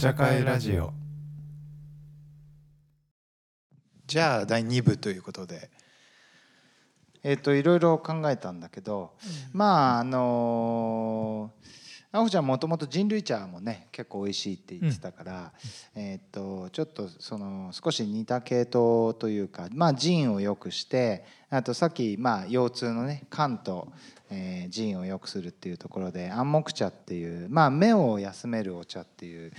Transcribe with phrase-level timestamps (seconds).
[0.00, 0.94] 茶会ラジオ。
[4.06, 5.68] じゃあ第2部ということで。
[7.22, 9.12] えっ、といろいろ考えたんだけど、
[9.52, 15.52] まああのー、あほちゃんもともと人類茶もね結構美味しいって言ってたから、
[15.94, 23.92] えっ、とちょっとその少し似た系統というかまあ腎を良くしてあとさっきまあ腰痛のね肝と、
[24.30, 29.52] えー、腎を良くするっていうところで暗黙茶っていうまあ目を休めるお茶っていう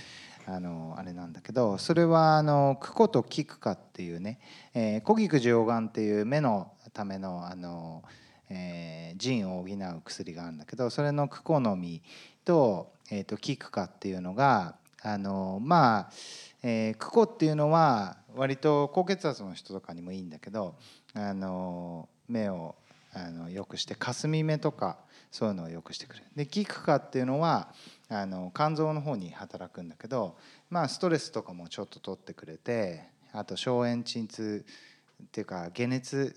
[0.46, 4.40] あのあれなんだけどそれはあのクコとキクカっていうね
[4.74, 8.02] えー小菊上眼っていう目のためのあの、
[8.50, 12.02] えー腎を補う薬があるんだけどそれのクコの実
[12.46, 16.10] と,、えー、とキクカっていうのがあのまあ、
[16.62, 20.76] えークコっていうのは割と高血圧の人とかにもいいんだけど
[21.14, 22.74] あの目を
[23.12, 24.96] あの良くして霞目とか
[25.30, 26.22] そういうのを良くしてくる。
[26.34, 27.68] でキクカっていうのは
[28.14, 30.36] あの肝臓の方に働くんだけど、
[30.68, 34.64] まあ、ストレスとかもちょっと取ってくれてあと消炎鎮痛
[35.22, 36.34] っていうか解熱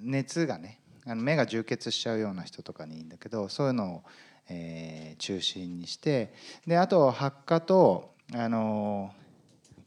[0.00, 4.02] 熱がねあの目が充血しちゃうような人とかにいいんだけどそういうのを、
[4.50, 6.32] えー中心にして
[6.66, 9.10] であと発火とあの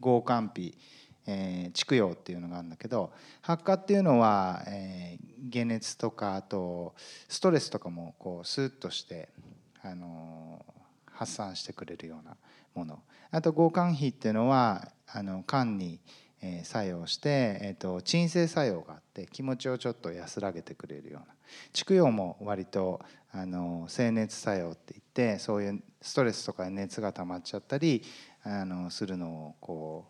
[0.01, 0.75] 合肝皮
[1.27, 6.93] えー蓄養っていうのがあるんだけど発火っていうのは、えー解熱とかあと
[7.27, 9.29] ストレスとかもこうスーッとして、
[9.81, 10.80] あのー
[11.21, 12.35] 発散してくれるような
[12.73, 12.99] もの。
[13.29, 15.99] あと合肝皮っていうのはあの肝に、
[16.63, 21.35] 作用して、えー、と鎮静作用があって気持ちをちょっと安らげてくれるような。
[21.71, 22.99] 蓄養も割と
[23.31, 28.01] あの静熱作用って言ってそういうストレスとか熱が溜まっちゃったり
[28.43, 30.05] あのするのをこ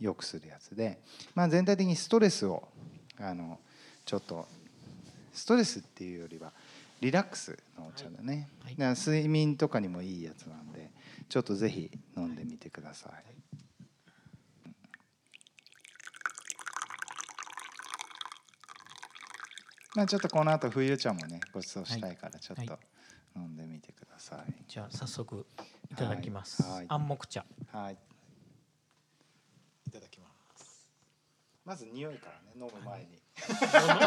[0.00, 0.98] う良くするやつで、
[1.36, 2.66] まあ、全体的にストレスを
[3.20, 3.60] あの
[4.04, 4.48] ちょっと
[5.32, 6.52] ストレスっていうよりは
[7.02, 10.92] リラックスのお茶だね、はい睡眠とかにもいいやつなんで
[11.28, 13.12] ちょっとぜひ飲んでみてください。
[19.96, 22.78] まあちょっとこの後冬茶もねご馳走したいからちょっはいと
[23.34, 24.54] 飲んでみてください。
[24.68, 25.44] じゃあ早速
[25.90, 26.62] いただきます。
[26.62, 27.44] はいはい暗黙茶。
[27.72, 27.98] はい。
[29.88, 30.88] いただきます
[31.64, 33.20] まず匂いからね飲む前に。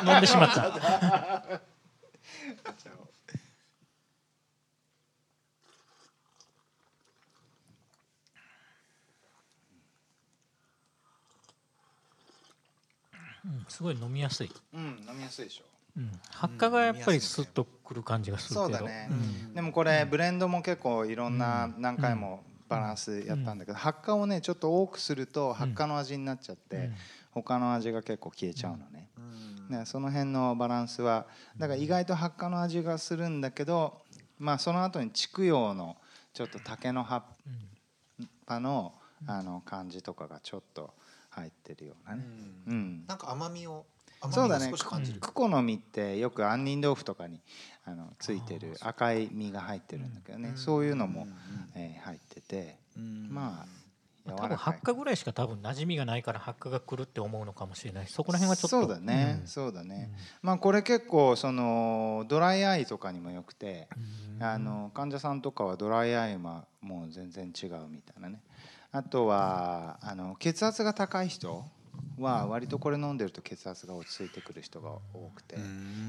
[0.05, 1.59] の飲んでしまった。
[2.67, 3.09] お茶を
[13.45, 14.51] うんすごい飲みやすい。
[14.73, 15.65] うん飲みやすいでしょ。
[15.97, 18.61] うん発火がやっぱりスッとくる感じがするけど。
[18.63, 19.13] そうだねう
[19.51, 26.89] んでもこれブレンドも結構いろんな何回もバランスやったんだけど発火をねちょっと多くすると発火の味になっちゃって
[27.31, 29.07] 他の味が結構消えちゃうのね。
[29.69, 31.27] ねその辺のバランスは。
[31.57, 34.01] だから意外と発火の味がするんだけど
[34.39, 35.97] まあその後に筑陽の
[36.33, 37.23] ちょっと竹の葉っ
[38.45, 38.93] ぱの
[39.27, 40.93] あの感じとかがちょっと
[41.29, 42.23] 入ってるようなね。
[42.67, 43.05] うん。
[43.07, 43.85] なんか甘みを
[44.31, 44.65] そうだね。
[44.65, 45.19] 甘みを少し感じる。
[45.19, 47.39] クコの実ってよく杏仁豆腐とかに
[47.85, 51.27] あのついてる赤い実が入ってるんだけどね、そういうのも、
[51.75, 52.77] えー入ってて、
[53.29, 53.84] まあ柔
[54.27, 58.07] 多分発火ぐらいしか多分馴染みがないから発火が来るって思うのかもしれない。
[58.07, 58.81] そこら辺はちょっと。
[58.81, 59.47] そうだね、うん。
[59.47, 63.87] そうだね、まあこれ結構そのドライアイとかにもよくて、
[64.39, 64.43] うん。
[64.43, 68.41] あの患者さんとかはドライアイはもう全然違うみたいなね。
[68.91, 71.63] あとはあの血圧が高い人
[72.17, 75.57] は割とこれ飲んでると血圧が落ち着いてくる人が多くて、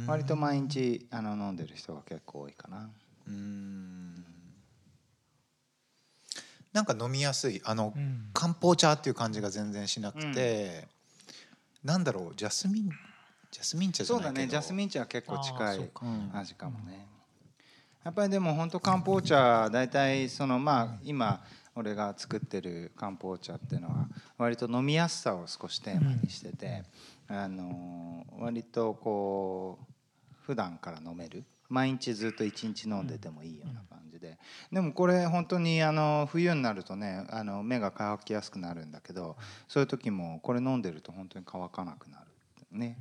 [0.07, 2.89] 割と毎日あの飲んでる人が結構多いかな。
[3.29, 4.25] うん
[6.77, 8.29] なんか飲みやすいあのうん。
[8.35, 10.87] 漢方茶っていう感じが全然しなくて、
[11.83, 12.91] なんだろうジャスミン
[13.51, 14.31] ジャスミン茶じゃないけど。
[14.31, 15.91] そうだねジャスミン茶は結構近い
[16.35, 17.07] 味かもね。
[18.05, 21.43] やっぱりでも本当漢方茶大体そのまあ今
[21.75, 26.83] 俺が作ってる漢方茶っていうのは割と飲みやすさを少しテーマにしてて、
[27.27, 29.85] あのー割とこう
[30.43, 31.45] 普段から飲める。
[31.71, 34.39] 毎日ずっと一日飲んでてもいいような感じで。
[34.73, 39.37] でもこれ本当にあの冬になるとねあの目が乾きやすくなるんだけど
[39.69, 42.27] そういう時もこれ飲んでると本当に乾かなくなる
[42.79, 42.97] ね。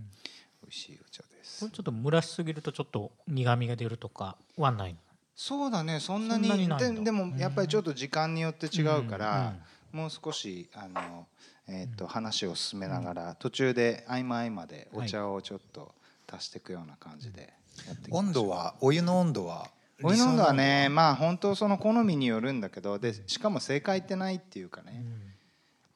[0.62, 1.60] 美味しいお茶です。
[1.62, 5.00] これちょっと蒸らしすぎるとちょっと苦味が出るとかはないの？
[5.36, 6.00] そうだね。
[6.00, 7.00] そんなにそんなにないんだ。
[7.00, 9.62] ででもやっぱりちょっと時間によって違うから、うん
[9.96, 11.26] もう少しあの、
[11.70, 15.96] えー、と話を進めながら、途中で合間合間でお茶をちょっと
[16.30, 17.54] 足していくような感じで
[17.88, 18.18] やっていきましょう。
[18.18, 19.70] 温度はお湯の温度は
[20.04, 25.04] お湯の温度はねまあ本当その好みによるんだけどでしかも正解ってないっていうかね、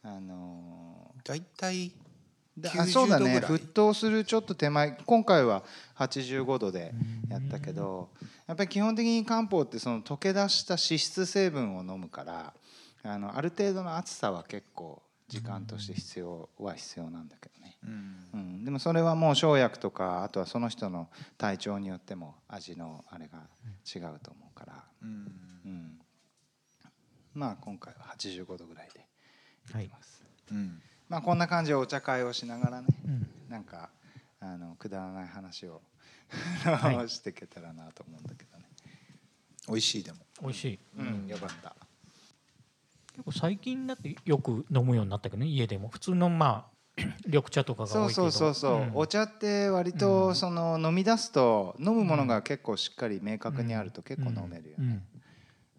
[0.04, 1.92] あのだいたい
[2.57, 3.40] だあ90そうだね。
[3.40, 5.63] 沸騰するちょっと手前今回は
[5.98, 6.94] 85度で
[7.30, 8.10] やったけど
[8.48, 12.54] やっぱり基本的に漢方ってその溶け出した脂質成分を飲むから
[13.04, 18.16] あのある程度の暑さは結構時間として必要は必要なんだけどね、うん。
[18.34, 23.40] うん、でもそれはもう生薬とかあとはその人の体調によっても味のあれが
[23.86, 25.10] 違うと思うから、うん。
[25.66, 26.00] うん、
[27.36, 29.06] まあ今回は85度ぐらいで
[29.84, 30.81] いきます、うん。
[31.08, 33.28] まあこんな感じでお茶会をしながらねうん。
[33.50, 33.92] なんか
[34.40, 35.81] あのくだらない話を、
[36.64, 37.10] はい。
[37.10, 38.66] していけたらなと思うんだけどね。
[39.68, 40.18] 美味しいでも。
[40.42, 40.80] 美味しい。
[40.98, 41.76] うん、よかった
[43.19, 45.89] 結構最近だってよく飲むようになったけどね家でも。
[45.89, 46.80] 普通のまあ
[47.27, 48.21] 緑茶とかがそう多いけど。
[48.21, 48.92] そうそうそう、ん。
[48.94, 55.04] お茶って割とその飲み出すと飲むものが結構しっかり明確にあると結構飲めるよね、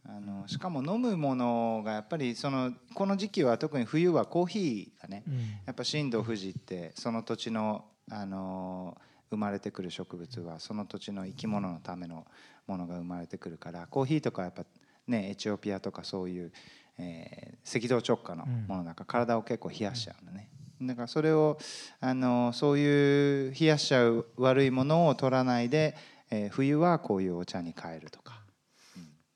[0.04, 5.24] あのしかも飲むものがやっぱりそのこの時期は特に冬はコーヒーがね。
[5.26, 5.34] うん。
[5.34, 8.98] うんやっぱ震度富士ってその土地のあの
[9.30, 12.26] 生まれてくる植物はその土地の生き物のための
[12.66, 14.64] ものが生まれてくるからコーヒーとかやっぱ
[15.06, 16.52] ねエチオピアとかそういう、
[17.00, 20.48] えー赤道直下のものだから体を結構冷やしちゃうんだね。
[20.80, 21.58] だからそれを
[22.00, 25.94] あのそういう冷やしちゃう悪いものを取らないで、
[26.30, 28.40] えー冬はこういうお茶に変えるとか。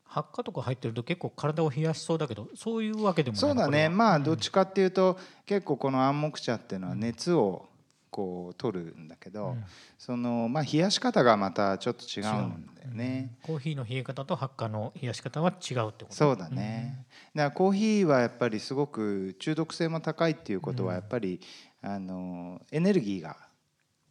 [0.07, 3.89] 発火とか入ってると結構体を冷やしそうだけどそういうわけでもないそうだね。
[3.89, 7.69] まあどっちかっていうと結構この暗黙茶っていうのは熱を
[8.15, 9.65] こう取るんだけど、うん。
[9.99, 13.33] そのまあ冷やし方がまたちょっと違うんだよね。
[13.43, 16.15] コーヒーの冷え方と発火の冷やし方は違うってこと？
[16.15, 21.41] そうだね、だからコーヒーはやっぱりすごく中毒性も高いっていうことはやっぱり、
[21.83, 23.37] あのエネルギーが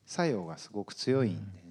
[0.05, 1.62] 作用がすごく強いんだよね。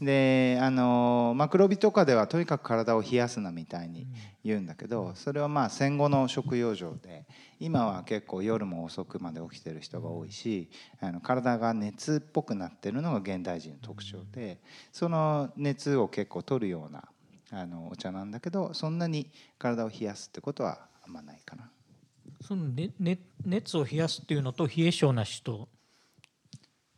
[0.00, 4.06] であのマクロビとかではとにかく体を冷やすなみたいに
[4.44, 7.24] 言うんだけどそれはまあ戦後の食用状で
[7.60, 10.68] 今は結構夜も遅くまで起きてる人が多いし
[11.00, 14.58] あの体が熱っぽくなってるのが現代人の特徴で
[14.92, 17.04] その熱を結構取るような
[17.50, 21.70] あのお茶なんだけどそんなに体を冷やすってことはあんまないかな。
[22.42, 25.68] その、ねね、熱を冷やすっていうのと冷え性な人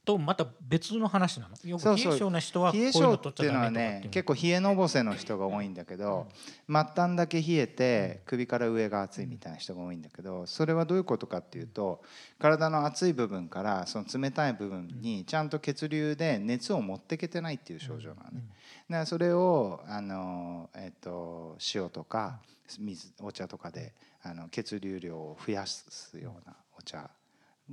[0.09, 1.71] とまた別の話なの？
[1.71, 6.27] よ冷え性な人はこういうの取っちっていうのはゃダメとかっていうね結構冷えのぼせの人が多いんだけど
[6.67, 12.01] 末端だけ冷えて首から上が熱いみたいな人が多いんだけどそれはどういうことかっていうと
[12.39, 18.47] 体の熱い部分からその冷たい部分にちゃんと血流で熱を持っていけてないっていう症状なのね。
[18.89, 22.39] だからそれをあの、えっと塩とか
[22.79, 27.11] 水お茶とかであの血流量を増やすようなお茶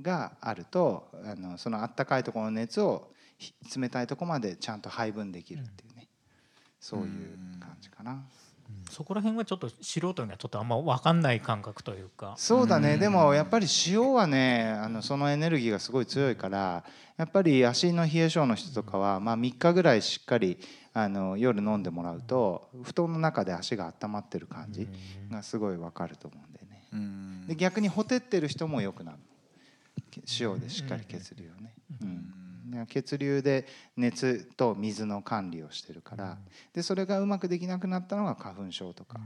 [0.00, 6.08] があるとあのそのあったかいところの熱をひ冷たいところまでちゃんと配分できるっていうね、
[6.80, 8.12] そういう感じかな。
[8.12, 8.20] うん。
[8.90, 12.34] そこら辺はちょっと素人にはちょっとあんま分かんない感覚というか。
[12.38, 16.84] そうだね、でもやっぱり塩はねあのそのエネルギーがすごい強いから
[17.16, 20.58] やっぱり足の冷え性の人とかは、まあ、3日ぐらいしっかり
[20.94, 24.88] あの夜飲んでもらうと布団の中で足が温まってる感じ
[25.30, 26.88] がすごいわかると思うんだよね。
[26.92, 27.46] うん。
[27.46, 29.18] で逆にほてってる人もよくなる
[30.40, 32.70] 塩でしっかり血流をね、うん。
[32.70, 33.66] で血流で
[33.96, 36.38] 熱と水の管理をしてるから。
[36.72, 39.20] でそれがうまくできなくなったのが花粉症とか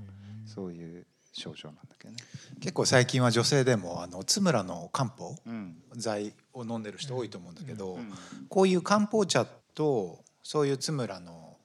[0.47, 2.19] そういう症状なんだけどね。
[2.61, 5.77] 結構最近は女性でもあの津村の漢方うん。
[5.97, 8.13] 剤を飲んでる人多いと思うんだけど、うん。
[8.49, 11.57] こういう漢方茶とそういう津村の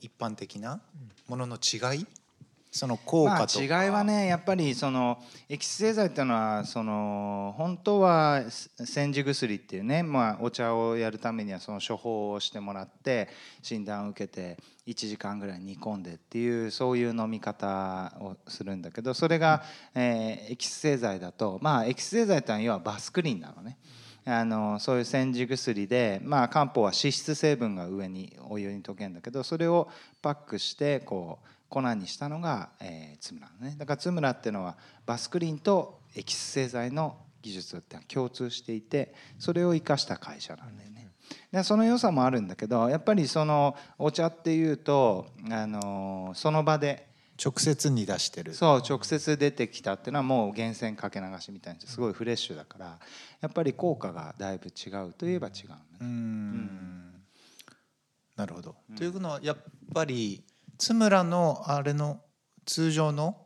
[0.00, 0.80] 一般的な
[1.28, 2.06] ものの違い
[2.70, 8.44] その効果とか、違いはねやっぱりそのエキス製剤っていうのはその本当は
[8.84, 13.28] 煎じ薬っていうね、まあ、お茶をやるためにはその処方をしてもらって
[13.60, 19.62] 診断を受けて1時間ぐらい煮込んでっていうそういう飲み方をするんだけどそれが、
[19.94, 23.78] えーエキス製剤だとまあエキス製剤ってのは要はバスクリンなのね。
[24.24, 29.88] あのそういう煎じ薬で、まあ、漢方は脂質成分が上にお湯に溶けるんだけどそれを
[30.20, 41.08] パックしてこう粉にしたのが、えー、津村ねだから津村っていうのはバスクリンとエキス製剤の技術って共通していてそれを生かした会社なんだよね。
[41.52, 47.08] でその良さもあるんだけどやっぱりそのお茶っていうと、あのその場で
[47.42, 52.98] 直接に出してるそう直接出てきたっていうのはもう源泉かけ流しみたいにすごいフレッシュだから
[53.40, 55.82] やっぱり効果がだいぶ違うといえば違うのね。
[56.00, 57.00] うーん
[58.36, 58.76] なるほど。
[58.96, 59.56] というのはやっ
[59.94, 60.42] ぱり
[60.80, 62.20] 津村のあれの
[62.64, 63.36] 通常の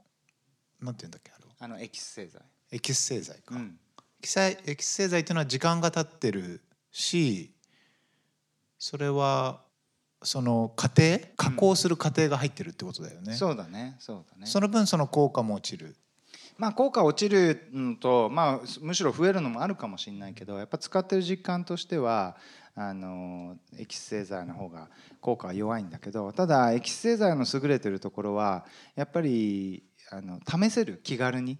[0.80, 3.76] なんて言うんだっけあれあのエキス製剤、エキス製剤か、エうん、
[4.22, 6.62] キスエキス製剤っていうのは時間が経ってる
[6.92, 7.50] し
[8.78, 9.62] それは
[10.22, 14.46] その過程加工する過程が入ってるってことだよね、そうだねそうだね。
[14.46, 15.96] その分その効果も落ちる。
[16.56, 22.36] まあ効果落ちるのと、まあ、むしろ増えるのもあるかもしれないけどやっぱ使ってる実感としては
[22.76, 24.88] あのエキス製剤の方が
[25.20, 28.64] 効果は弱いんだけどただエキス製剤の優れてるところは
[28.96, 31.58] やっぱりあの試せる気軽に。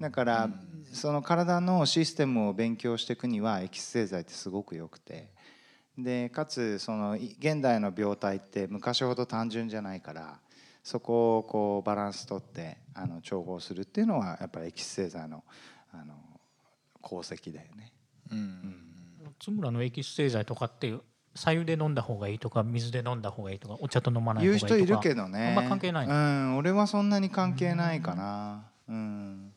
[0.00, 0.48] だから
[0.92, 5.30] その体のシステムを勉強していくにはエキス製剤ってすごくよくて。
[5.96, 10.38] でかつそのい現代の病態って昔ほど単純じゃないから
[10.84, 15.42] そこをこうバランス取ってあの調合するっていうのはやっぱりエキス製剤の
[15.92, 16.14] あの
[17.04, 17.92] 功績だよね。
[18.30, 18.87] うん
[19.38, 21.00] 津村のエキス製剤とかっていう
[21.34, 25.48] 白湯で飲んだ方がいいとか水で飲んだ方がいいとかお茶と飲まない方言うがいいとか人いるけどね。
[25.56, 26.14] あんま関係ないの？
[26.14, 28.64] うん俺はそんなに関係ないかな。
[28.88, 29.52] うん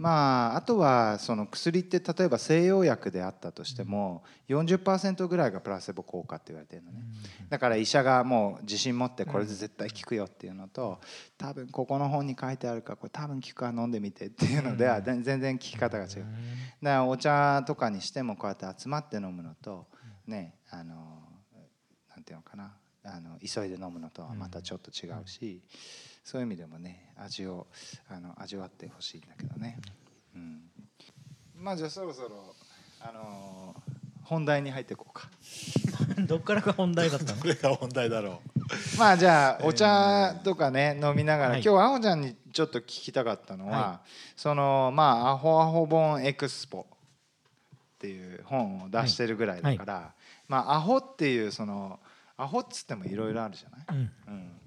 [0.00, 7.02] まああとはその薬って例えば西洋薬であったとしても40%ぐらいがプラセボ効果って言われてるのね。
[7.50, 11.02] だから医者がもう自信持ってこれで絶対効くよっていうのと
[11.36, 16.10] 多分ここの本に書いてあるからこれ多分効くから飲んでみてっていうのでは全然効き方が違う。
[16.10, 16.26] だか
[16.80, 19.86] らお茶とかにしてもこうやって集まって飲むのと
[20.26, 20.94] ねあの
[22.08, 22.72] なんていうのかな。
[23.02, 25.62] あの急いで飲むのとはまたちょっと違うし、
[26.30, 27.66] そういう意味でもね味を
[28.08, 29.80] あの味わってほしいんだけどね、
[30.36, 30.60] うん、
[31.56, 32.54] まあじゃあそろそろ
[33.00, 33.74] あの
[34.22, 35.28] 本題に入っていこうか。
[36.28, 37.40] どっからが本題だったの？
[37.40, 38.42] これが問題だろ
[38.96, 41.62] まあじゃあお茶とかね飲みながら、はい。
[41.64, 44.00] 今日あほちゃんにちょっと聞きたかったのは、は
[44.36, 50.14] そのまあアホアホ本エクスポっていう本を出してるぐらいだから、
[50.46, 51.98] まあアホっていうその
[52.36, 54.12] アホっつってもいろいろあるじゃない、うん。
[54.28, 54.59] うん、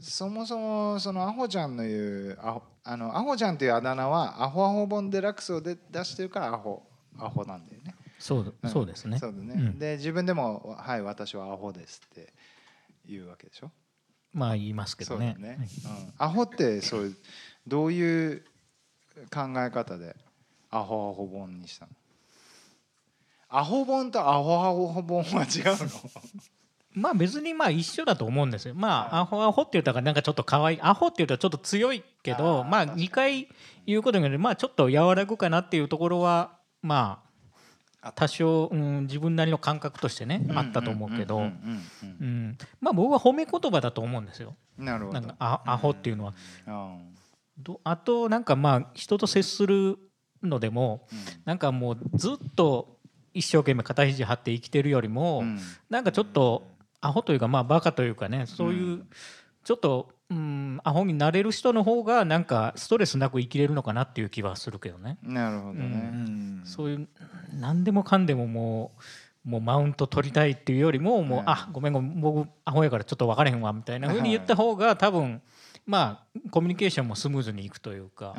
[0.00, 6.82] そもそもそのアホちゃんの言うアホあのアホちゃんというあだ名はアホアホ本デラックスをで出してるからアホ
[7.18, 7.94] アホなんだよね。
[8.18, 9.54] そううんそうですねそうだね。
[9.54, 12.32] うんで自分でもはい私はアホですって
[13.06, 13.70] 言うわけでしょ？
[14.32, 15.58] まあ言いますけどねそうだね。
[15.60, 17.16] うん、アホってそういう
[17.66, 18.44] どういう
[19.30, 20.16] 考え方で
[20.70, 21.92] アホアホ本にしたの？
[23.48, 25.88] アホ本とアホアホ本は違うの？
[26.92, 28.74] まあ別にまあ一緒だと思うんですよ。
[28.74, 33.48] まあアホアホって言ったからなんかちょっと可愛いアホって言うとちょっと強いけどまあ確かに2回
[33.86, 37.22] 言うことによってまあちょっと和らぐかなっていうところはま
[38.02, 41.50] あ多少、うん、自分なりの感覚としてねあったと思うけど、
[42.80, 44.50] まあ僕は褒め言葉だと思うんですよ。
[44.50, 45.20] うんなるほど。
[45.20, 46.34] なんかあアホっていうのは。
[46.66, 47.14] うん。
[47.58, 49.98] どあとなんかまあ人と接する
[50.42, 51.06] のでも
[51.44, 52.96] なんかもうずっと
[53.34, 55.58] 一生懸命肩肘張って生きてるよりも、うん。
[55.90, 56.68] なんかちょっと
[57.00, 59.06] アホというかまあバカというかねそういうう
[59.64, 65.18] ちょっと、うん、アホになれる人の方がなんかストレスなく生きれるのかなっていう気はするけどね。
[65.22, 65.80] なるほどう、ね。
[65.80, 67.08] んそういう
[67.52, 68.92] 何でもかんでもも
[69.44, 75.40] うもうマウント取りたいっていうよりももう、はいあごめんごめん僕アホやからちょっと分からへんわみたいなふうに言った方が多分
[75.90, 78.32] まあコミュニケーションもスムーズにいくというか。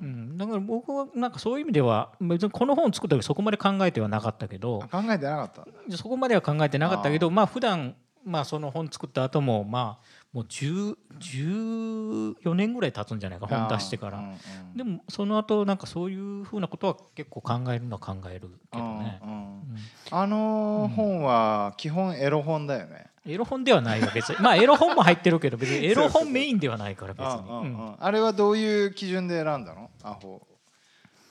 [0.00, 0.20] うんうん。
[0.30, 4.80] うん、だから僕はなんかそういう意味では別にこの本作った時そこまで考えてはなかったけど。
[4.90, 5.96] あ考えてなかった。
[5.96, 14.18] そこまでは考えてなかったけどまあ普段まあその本作った後もまあもう10 14年ぐらい経つんじゃないか本出してから。
[14.18, 14.36] うんうん。
[14.74, 19.20] でもその後なんかそういうふうなことは結構考えるのは考えるけどね。
[19.22, 19.62] うんうんうん。
[20.10, 23.08] あのー本は基本エロ本だよね。
[23.28, 27.26] エロ本ではないわ別にまあエロ本も入ってるけど別にエロ本メインではないから別に。
[27.26, 27.88] うんうんうん。
[27.88, 27.96] うん。
[27.98, 29.90] あれはどういう基準で選んだの？
[30.02, 30.46] アホ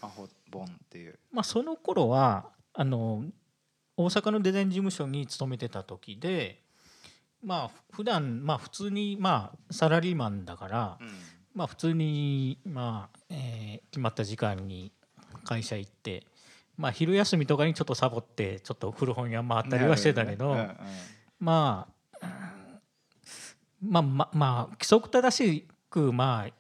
[0.01, 1.19] アホ本っていう。
[1.31, 3.23] まあ、その頃はあの
[3.97, 6.61] 大阪のデザイン事務所に勤めてた時で
[7.43, 10.97] まあ普段まあ普通にまあサラリーマンだから
[11.55, 14.91] まあ普通にまあ、えー決まった時間に
[15.43, 16.27] 会社行って
[16.77, 20.55] まあ昼休みとかにちょっとサボってちょっと古本屋回ったりはしてたけど、
[21.39, 21.87] ま
[22.21, 26.53] あうんまあまあまあ規則正しくまあ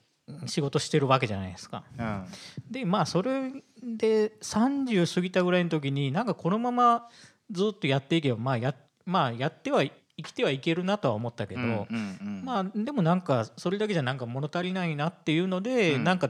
[0.45, 1.83] 仕事してるわけじゃないですか。
[1.97, 2.05] うん。
[2.05, 2.25] うん
[2.69, 7.07] でまあそれで30過ぎたぐらいの時になんかこのまま
[7.49, 12.41] ずっとやっていけばまあや,、まあ、やっては生きてはいけるなとは思ったけど、うんうんうん。
[12.43, 16.03] まあでもなんかそれだけじゃなんか物足りないなっていうので、うん。
[16.03, 16.29] なんか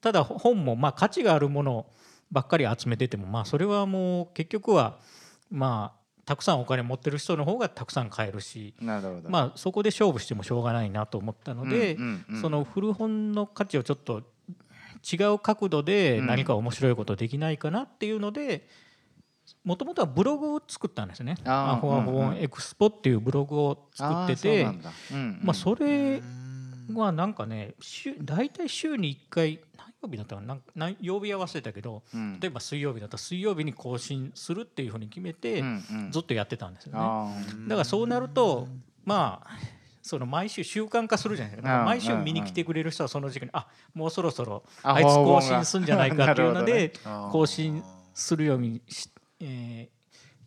[0.00, 1.86] ただ本もまあ価値があるもの
[2.32, 4.98] ばっかり集めててもまあそれはもう結局は
[5.50, 9.30] まあたくさんお金持ってる人の方がたくさん買えるし、なるほど。
[9.30, 12.40] まあそこで勝負してもしょうがないなと思ったので、うんうんうん。
[12.42, 14.22] その古本の価値をちょっと
[15.10, 18.68] 違う角度で何か面白いことできないかなっていうので
[19.64, 22.36] もともとはブログを作ったんですね「あーアホアホうんうん。
[22.36, 24.90] エクスポ」っていうブログを作っててあーそうなんだ。
[25.12, 25.40] うんうん。
[25.42, 25.86] まあそれ
[26.18, 26.57] うん
[26.94, 32.38] はなんかね週大体週に1回何曜日だったかな何曜日は忘れたけどうん。
[32.40, 36.10] 例えば水曜日だったら水曜日に更新するっていうふうに決めてうんうん。
[36.10, 36.98] ずっとやってたんですよね。
[37.00, 37.32] あ
[37.68, 38.68] だからそうなると
[39.04, 39.50] まあ
[40.02, 41.82] その毎週習慣化するじゃないですか。
[41.84, 46.92] 毎週見に来てくれる人はその時期にあもうそろそろああいつ更新すんじゃないかっていうので
[47.30, 47.82] 更新
[48.14, 49.97] するようにし、えー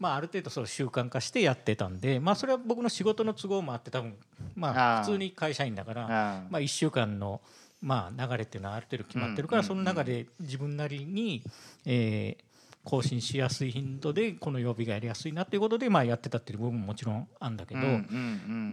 [0.02, 4.16] まあ、ある程度その習慣化してやってたんで、まあ、それは僕の仕事の都合もあって多分
[4.56, 7.40] まあ普通に会社員だからあまあ、1週間の、
[7.82, 11.44] まあ流れっていうのはある程度決まってるから、うんその中で自分なりに、
[11.86, 12.44] えー
[12.84, 17.82] 更新しやすい頻度でこの曜日がやりやすいなっていうことでまあやってたっていう部分ももちろんあるんだけど、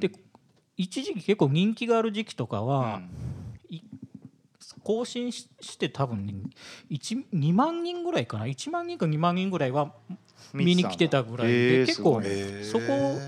[0.00, 0.10] で
[0.78, 3.10] 一時期結構人気がある時期とかは、うん。
[4.82, 6.34] 更新しして多分、ね、
[6.90, 9.92] 1 2万人ぐらいかな？1万人か2万人ぐらいは
[10.52, 12.22] 見に来てたぐらいで結構
[12.62, 13.18] そこ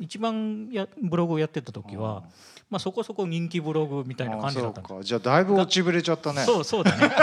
[0.00, 2.24] 一番やブログをやってた時は、
[2.68, 6.42] まあ、そこそこ人気ブログみたいな感じだったじゃあだいぶ落ちぶれちゃったね。
[6.42, 7.14] そうそうだね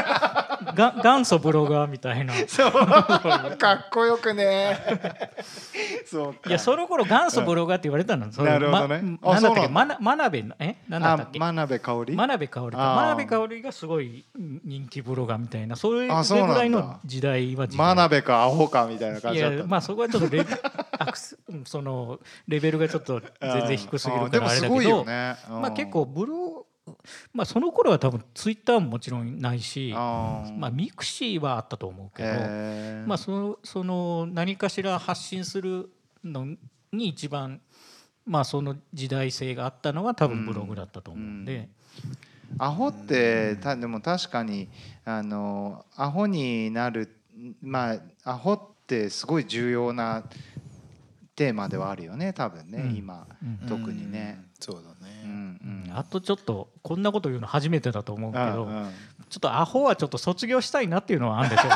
[0.75, 2.37] が元祖ブロガーみたいな。
[2.37, 2.71] い そう。
[3.57, 4.77] かっこよくね。
[6.05, 6.49] そうか。
[6.49, 9.17] やその頃元祖ブロガーって言われたの、それなるほどね。
[9.21, 9.69] ま、あなんだったっけ？
[9.69, 10.55] 真鍋の。
[10.59, 10.75] え？
[10.87, 11.39] なんだったっけ？
[11.39, 12.15] あ真鍋かおり？
[12.15, 12.81] 真鍋かおりあー。
[12.83, 15.75] か真鍋かおりがすごい人気ブロガーみたいな。
[15.75, 17.87] そういぐらいの時代は時代。
[17.87, 19.57] 真鍋かアホかみたいな感いじだった。
[19.57, 20.45] やまあそこはちょっとレ
[21.65, 25.35] そのレベルがちょっと全然低すぎるからあれだけど、よね。
[25.49, 26.65] まあ結構ブロ
[27.33, 32.29] まあその頃は多分ツイッターももちろんないしあまあミクシーはあったと思うけど、
[33.05, 35.89] まあそのその何かしら発信する
[36.23, 36.45] の
[36.91, 37.61] に一番
[38.25, 41.69] まあその時代性があったのは多分ブログだったと思うんで、
[42.57, 44.69] アホってたでも確かに
[45.05, 47.09] あのアホになる
[47.61, 50.23] まあアホってすごい重要な
[51.35, 52.95] テーマではあるよね多分ね、うん。
[52.97, 53.67] 今うん。
[53.67, 54.39] 特にね。
[54.39, 54.49] うん。
[54.59, 55.97] そうだうんねうん。
[55.97, 58.89] あとちょっとこんなこと言うの初めてだと思うけど、うんうん。
[59.29, 61.75] ちょっとアホはちょっと卒業したいなっていうのはあるんですよ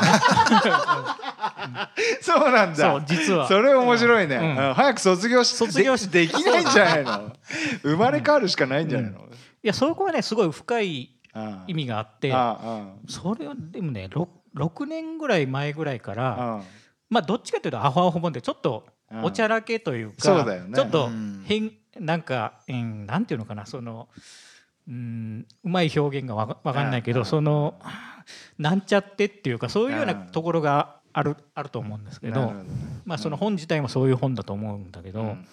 [2.20, 2.76] そうなんだ。
[2.76, 3.46] そう実は。
[3.46, 4.68] それ面白いね、うん。
[4.68, 4.74] うん。
[4.74, 6.64] 早く卒業し卒業しでできない。
[6.64, 7.32] んじゃないの？
[7.82, 9.22] 生まれ変わるしかないんじゃないの、い
[9.62, 16.62] やそこはねすごい深いあ意味があってああそれはでもね 6, 6年ぐらい前ぐらいからああ。
[17.10, 18.86] まあどっちかというとアホアホ本でちょっと
[19.22, 20.62] おちゃらけというかね。
[20.74, 21.44] ちょっとうん。
[21.46, 21.70] 変
[22.00, 24.08] なんか、うん、なんていうのかなその
[24.88, 27.18] うんうまい表現がわかわかんないけうん。
[27.18, 27.74] どその
[28.58, 30.26] なんちゃってっていうかそういうようなうん。
[30.26, 32.52] ところがあるあると思うんですけど
[33.04, 35.46] まあその本自体もそういう本だと思うんだけど、うんうん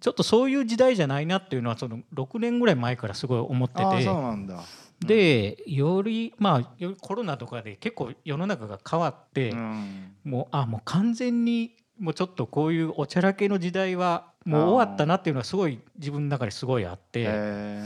[0.00, 4.60] ちょっとそういう時代じゃないなっていうのはその6年ぐらい前からすごい思っててそうなんだ。
[5.00, 10.12] でよりまあコロナとかで結構世の中が変わって、うん。
[10.24, 17.82] もうあもう完全にもうちょっとこういうおちゃらけの時代はもう終わったなっていうのはすごい自分の中ですごいあって、へ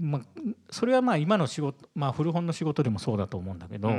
[0.00, 0.22] まあ、
[0.70, 3.90] それはまあ今の仕事、まあ、古本の仕事でもそうだと思うんだけど、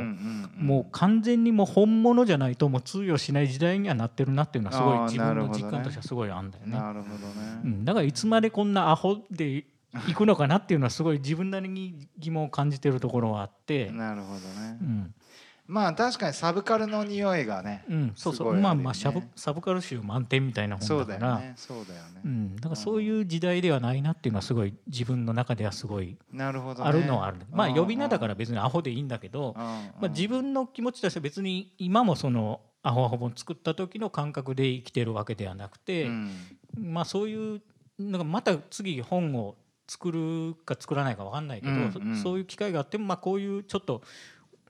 [0.57, 6.77] もう完全にもう本物じゃないともう通用しない時代にはなってるなっていうのはすごい自分の実感としてはすごいあるんだよね。
[6.77, 9.65] なるほどね、うん、だからいつまでこんなアホで
[10.07, 14.77] 行くのかなっていうのはすごい自分なりに疑問を感じてるところはあって、なるほどね。
[14.81, 15.13] う、ん
[15.71, 18.61] まあ確かにサブカルの匂いがね、うん、そうそう、ね。
[18.61, 21.13] まあまあサブサブカル集満点みたいな本だか。
[21.13, 21.53] らだよね。
[21.55, 36.31] そうだよね、うん、だからそういう時代ではないなっていうのはすごい自分の中ではすごいなるほど、ね、あるのはある、まあうん呼び名だから別にアホでいいんだけど、まあ、自分の気持ちとしては別に今もそのアホアホ本作った時の感覚で生きてるわけではなくて、うん。
[36.77, 37.61] まあそういう
[37.99, 39.55] なんかまた次本を
[39.87, 42.17] 作るか作らないか分かんないけど、うんうん。
[42.17, 44.01] そそういう機会があってもまあこういうちょっと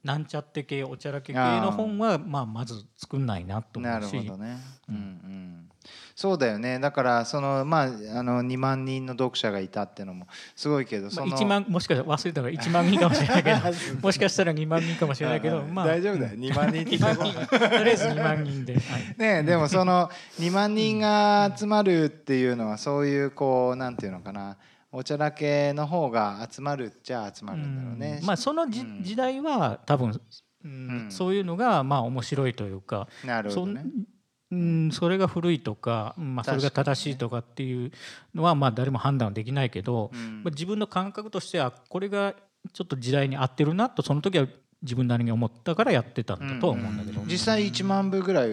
[0.03, 4.13] なんちゃって系おちゃらけ系の本はまあまず作んないなと思なうし。
[4.13, 4.57] るほどね、
[4.89, 5.69] ううんんうん、
[6.15, 6.79] そうだよね。
[6.79, 16.37] だからそのまああの2万人の読者がいたっていうのもすごいけどそまあ、の1万もしかしたら忘れたから1万人かもしれないけどもしかしたら2万人かもしれないけど、 うんまあ、大丈夫だよ。
[16.37, 19.15] 2万人って2万人とりあえず2万人で、 はい。
[19.17, 20.09] ねでもその
[20.39, 24.57] 2万人が集まるっていうのはそういうこうなんていうのかな
[24.91, 28.19] おちゃらけの方が集まるっちゃ集まるんだろうね。
[28.21, 28.25] うん。
[28.25, 29.03] まあそのじ、うん。
[29.03, 30.19] 時代は多分、
[30.63, 30.71] うん。
[31.03, 33.85] うんそういうのがまあ面白いというか、なるほどね。
[34.51, 37.91] うん、それが古いとか、まあ、それが正しいとかっていう
[38.35, 40.43] のはまあ誰も判断できないけど、うん。
[40.43, 42.35] まあ、自分の感覚としてはこれが
[42.73, 44.47] ちょっと時代に合ってるなとその時は
[44.81, 48.49] 自分なりに思ったからやってたんだとは思うんだけど、実際1万部ぐらい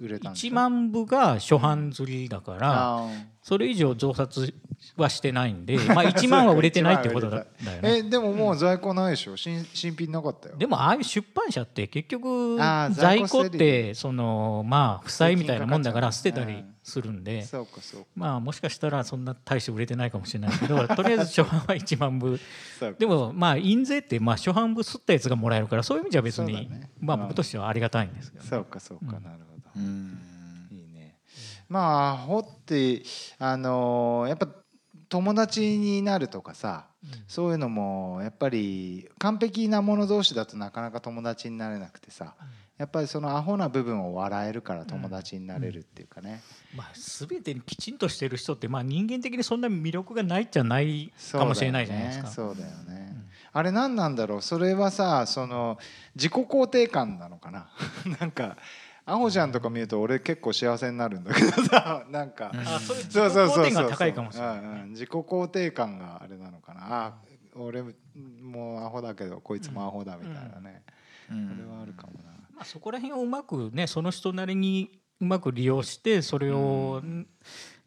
[0.00, 3.06] 売れたんです1か万部が初版刷りだから、
[3.46, 4.52] それ以上増刷
[4.96, 7.98] はしてないんで、まあ、 1万は売れてないってことだだよね。
[7.98, 9.36] えでももう在庫ないでしょ？
[9.36, 10.56] 新新品なかったよ。
[10.56, 18.06] でもああいう出版社って結局在庫ってそのまあ負債みたいなもんだから捨てたりうんするんでそうかそうか。
[18.16, 22.40] まあもしかしたらそんな大して売れてないかもしれないけど とりあえず初版は1万部。
[22.98, 29.16] でもまあ印税ってまあ初版部吸ったやつがもらえるからそういう意味じゃ別にまあ僕としてはありがたいんですけどそうかそうか。
[29.18, 29.84] うんなるほど。
[29.84, 30.18] うん。
[31.68, 33.02] まあほって
[33.38, 34.48] あのーやっぱ
[35.08, 36.86] 友達になるとかさ
[37.28, 42.34] そういうのもやっぱり完璧な者同士だとなかなか友達になれなくてさ
[42.76, 46.42] やっぱりそのアホな部分を笑えるから友達になれるっていうかね、
[46.74, 52.26] まあ、全てにきちんとしてる人って、まあ、人間的にそんな魅力がないじゃないかもしれないじゃないですか。
[52.26, 52.94] そうだよね。
[52.94, 53.16] ね、
[53.52, 54.42] あれ何なんだろう？
[54.42, 55.78] それはさその
[56.16, 57.68] 自己肯定感なのかな？
[58.20, 58.56] なんか
[59.08, 63.64] アホちゃんとか見ると俺結構幸せになるんだけどさ なんか、あそれ自己そうそうそうそう。
[63.64, 64.58] 肯定感高いかもしれない。
[64.58, 64.90] うんうん。
[64.90, 66.80] 自己肯定感があれなのかな。
[67.06, 67.14] あ
[67.54, 70.82] 俺もうアホだけどこいつもアホだみたいなね、
[71.30, 71.48] うん。
[71.48, 77.00] それはあるかもな、まあ、そこら辺をうまくねその人なりにうまく利用してそれを、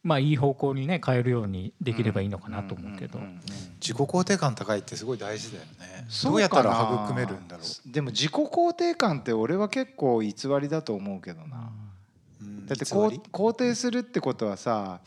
[0.03, 3.41] まあいい方向にね変えるようにできればいいのかなと思うけど、んんんん
[3.81, 6.05] 自己肯定感高いってすごい大事だよね。
[6.09, 11.71] そうどうやったら育めるんだろでも自己肯定感って俺は結構偽りだと思うけどな、
[12.41, 12.65] う、うん。
[12.65, 15.01] だってこう肯定するってことはさ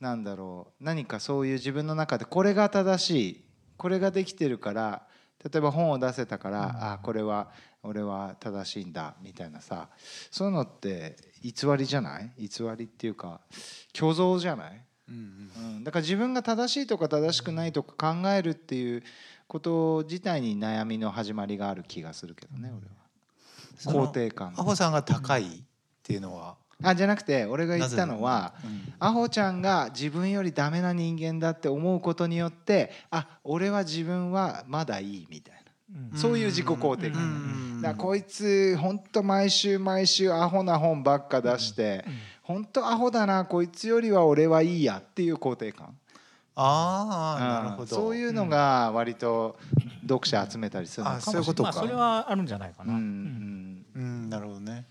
[0.00, 0.84] なんだろう。
[0.84, 3.44] 何かそういう自分の中でこれが正しい。
[3.76, 5.02] これができてるから
[5.44, 7.50] 例えば本を出せたから、あこれは
[7.84, 9.88] 俺は正しいんだみたいなさ。
[10.30, 12.30] そういうのって偽りじゃない？
[12.38, 13.40] 偽りっていうか
[13.94, 19.02] 虚像じゃない、うんうん、だから自分が正しいとか正しくないとか考えるっていう
[19.46, 22.98] こと自体に悩みの始まりがある気がするけどね俺は。
[23.78, 24.52] 肯定感。
[24.56, 25.48] アホさんが高いっ
[26.02, 28.92] ていうのは、あじゃなくて俺が言ったのはうん。
[28.98, 35.57] アホちゃんが自分よりダメな人間だって思うことによってあ俺は自分はまだいいみたいうんな
[36.14, 37.82] そういう自己肯定う感ん。
[37.82, 42.04] だこいつほんと毎週毎週アホな本ばっか出して
[42.42, 45.96] ほんとアホだなこいつよりは俺はいいやっていう肯定感。
[46.60, 47.82] ああなるほど。
[47.82, 49.56] うんそういうのが割と
[50.02, 51.40] 読者集めたりするのかもしれない。
[51.42, 51.70] あそういうことか。
[51.72, 52.94] まあ、それはあるんじゃないかな。
[52.94, 53.04] うんううん。
[53.04, 54.84] んうんなるほどね。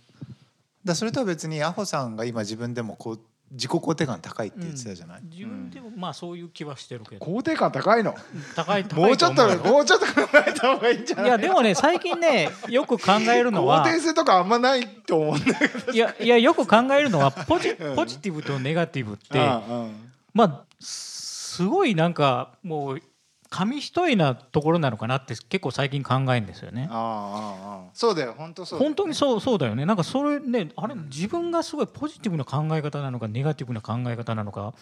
[0.85, 3.19] だそれとは別にアホさんが今自分でもこう
[3.51, 8.13] 自己肯定感高いって言ってたじゃない、自分でもまあそういう気はしてるけど、肯定感高いの。
[8.55, 11.25] 高い高いもうちょっともうちょっと考えた方がいいんじゃない？
[11.25, 15.91] いやでもね最近ねよく考えるのは肯定性とかあんまないと思うんだけど。
[15.93, 20.11] いやいやよく考えるのはポジポジティブとネガティブってうんうん。
[20.33, 23.01] まあすごいなんかもう
[23.49, 26.87] 紙一重なところなのかなって結構最近考えるんですよね。
[26.91, 28.35] ああそうだよ。
[28.37, 29.85] 本当そうだよ本当にそうそうだよね。
[29.85, 34.73] なんかそれねあれ自分がすごいポジティブな考え方なのかネガティブな考え方なのかっ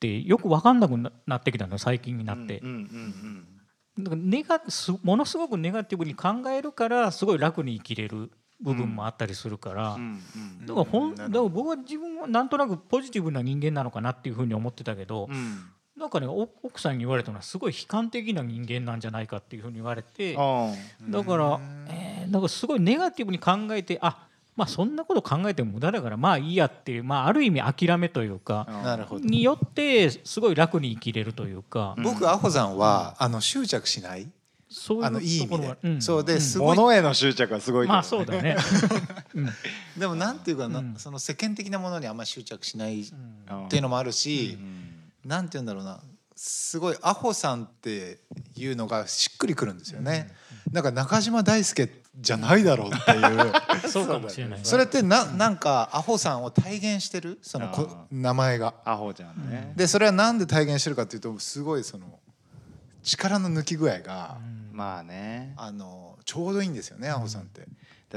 [0.00, 2.58] てよく分かんなくななってきたのよ最近になって。
[2.60, 2.68] うん。
[2.68, 3.46] うんうん
[3.98, 8.30] だからネガすものすごくネガティブに考えるからすごい楽に生きれる
[8.62, 15.64] 部分もあったりするから、うんうんだからだから僕は自分はなんとなくポジティブな人間なのかなっていうふうに思ってたけど、うん
[16.00, 20.72] なんかねお奥さんに言われたのはすごい悲観的な人間なんじゃないかっていうふうに言われてあ
[21.08, 29.24] だから、えーなんかすごいネガティブに考えてあまあそんなこと考えても無駄だからまあいいやっていう、まあ、ある意味諦めというかあなるほど。
[29.24, 32.04] によってすごい楽に生きれるというか、うん。
[32.04, 34.28] 僕アホさんは、あの執着しない？
[34.68, 36.00] そうあのいい意味で、ろがん。
[36.02, 37.94] そうですごい、物への執着はすごいけどね。
[37.94, 38.56] まあそうだね。
[39.96, 40.94] でもなんていうかな、うん。
[40.96, 43.04] その世間的なものにあんまり執着しないっ
[43.50, 43.68] うん。
[43.68, 44.89] ていうのもあるしう、ん
[45.24, 46.00] なんていうんだろうな。
[46.42, 48.18] すごいアホさんって
[48.56, 50.34] いうのがしっくりくるんですよね、
[50.72, 53.52] なんか中島大輔じゃないだろうっていう。
[53.90, 54.58] そうかもしれない。
[54.58, 54.64] ね。
[54.64, 57.38] それってななんかアホさんを体現してる？
[57.42, 58.72] そのこあ名前が。
[58.86, 59.74] アホちゃんね。
[59.76, 62.18] でそれはなんで体現してるかっていうとすごいその
[63.02, 64.38] 力の抜き具合が、
[64.72, 65.52] まあね。
[65.58, 67.66] あのちょうどいいんですよねアホさんって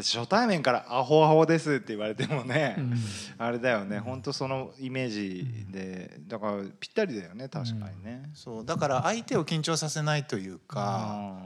[0.01, 2.95] 初対面から「アホアホです」って言われてもね、うん。
[3.37, 8.29] あれだよね本当そのイメージでだからぴったりだよね確かにね。
[8.33, 11.37] そうだから相手を緊張させないというか、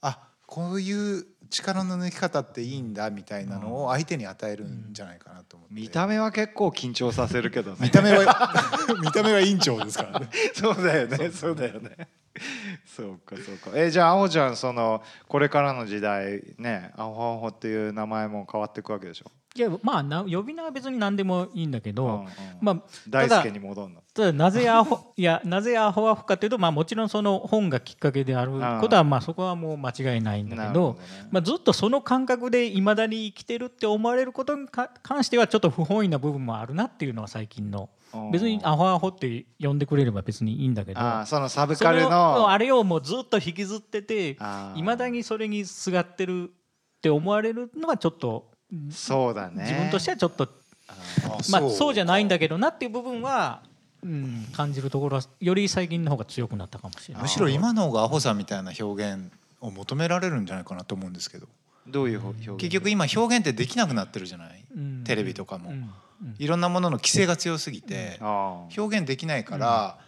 [0.00, 7.76] あこういう力の抜き方っていいんだみたいなのを相手に与えるんじゃないかなと思って、見た目は結構緊張させるけどね。
[7.80, 8.50] 見た目は
[9.02, 10.28] 見た目は委員長ですからね。
[10.54, 12.08] そうだよねそうだよね
[12.84, 13.70] そうかそうか。
[13.74, 22.28] えじゃあアホちゃんそのこれからの時代ねアホアホっていう名前も変わっていくわけでしょ、いやまあな呼び名は別に何でもいいんだけど、うんうん。
[22.60, 24.02] まあ大輔に戻んの？
[24.12, 31.26] ただなぜアホ いやなぜアホアホかというとまあもちろんその本がきっかけであることはまあそこはもう間違いないんだけどね。
[31.30, 41.00] まあ、ずっとその感覚でいまだに生きてるって思われることにか関してはちょっと不本意な部分もあるなっていうのは最近のうん別にアホアホって呼んでくれれば別にいいんだけど。
[41.26, 42.44] そのサブカルの。
[42.44, 44.36] をあれをもうずっと引きずってて
[44.76, 48.50] いまだにそれにすがってるって思われるのはちょっと
[48.90, 49.62] そうだね。
[49.64, 50.48] 自分としてはちょっと
[50.88, 53.62] あまあそうじゃないんだけけどなっていう部分は、
[54.02, 57.22] うん、感じるところはより最近の方が強くなったかもしれない。
[57.22, 61.46] むしろ今の方がアホさんみたいな表現を求められるんじゃないかなと思うんですけど。
[61.86, 62.56] どういう表現？
[62.56, 65.04] 結局今表現ってできなくなってるじゃない、うん。
[65.04, 65.90] テレビとかも、うんうん
[66.38, 69.98] いろんなものの規制が強すぎて、表現できないから、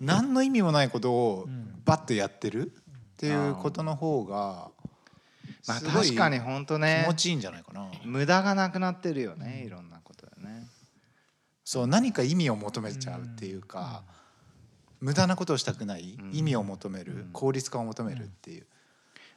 [0.00, 1.82] 何の意味もないことをん。
[1.84, 4.70] バッとやってるっていうことの方が
[5.66, 7.88] まあ確かに本当気ね持ちいいんじゃないかな。
[8.04, 10.66] 無駄がなくなってるよねいろんなことでね。
[11.64, 14.04] そう何か意味を求めちゃうっていうか、
[15.00, 16.30] 無駄なことをしたくない、うん。
[16.32, 17.30] 意味を求める、うん。
[17.32, 18.66] 効率化を求めるっていう、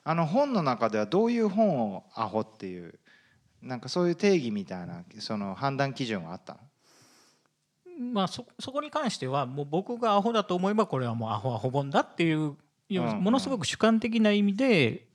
[0.03, 2.99] あの本の中ではどういう本をアホっていう
[3.61, 6.59] なんかそういう定義みたいなその判断基準はあったの？
[8.13, 12.55] まあそそこに関してはもう僕がアホだと思えばこれはもうアホアホ本だっていう
[12.89, 15.05] ものすごく主観的な意味で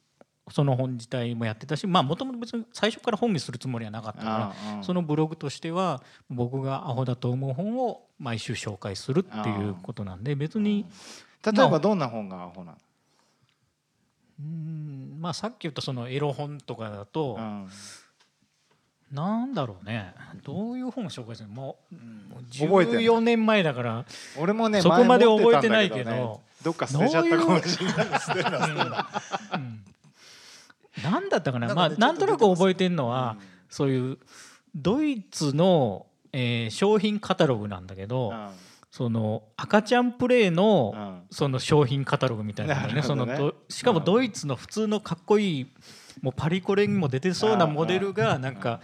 [0.51, 10.85] その本自体もやってたしまあもともと別に最初から本にするつもりはなかったからあそのブログとしては僕がアホだと思う本を毎週紹介するっていうことなんで別に
[11.43, 12.79] 例えばどんな本がアホなの？
[14.41, 17.69] うんまあさっき言ったそのエロ本とかだとうん
[19.15, 20.13] なんだろうね。
[20.43, 21.55] どういう本を紹介するの？
[21.55, 24.05] もうもう覚えてない14年前だから。
[24.37, 26.11] 俺もねそこまで覚えてないけど。
[26.11, 26.35] ね。
[26.65, 27.95] どっか捨てちゃったかもしれない。
[28.21, 29.09] 捨てるな捨てるな。
[29.55, 29.85] うん。
[31.03, 31.75] なんだったかな？
[31.75, 33.37] まあなんとなく覚えてるのは、
[33.71, 34.19] そういう
[34.75, 38.49] ドイツの、えー商品カタログなんだけど、うん。
[38.91, 41.23] その赤ちゃんプレイの、うん。
[41.31, 43.03] その商品カタログみたいなのね。
[43.03, 45.67] そのどしかもドイツの普通のかっこいい
[46.23, 48.81] もうパリコレにも出てそうなモデルがなんか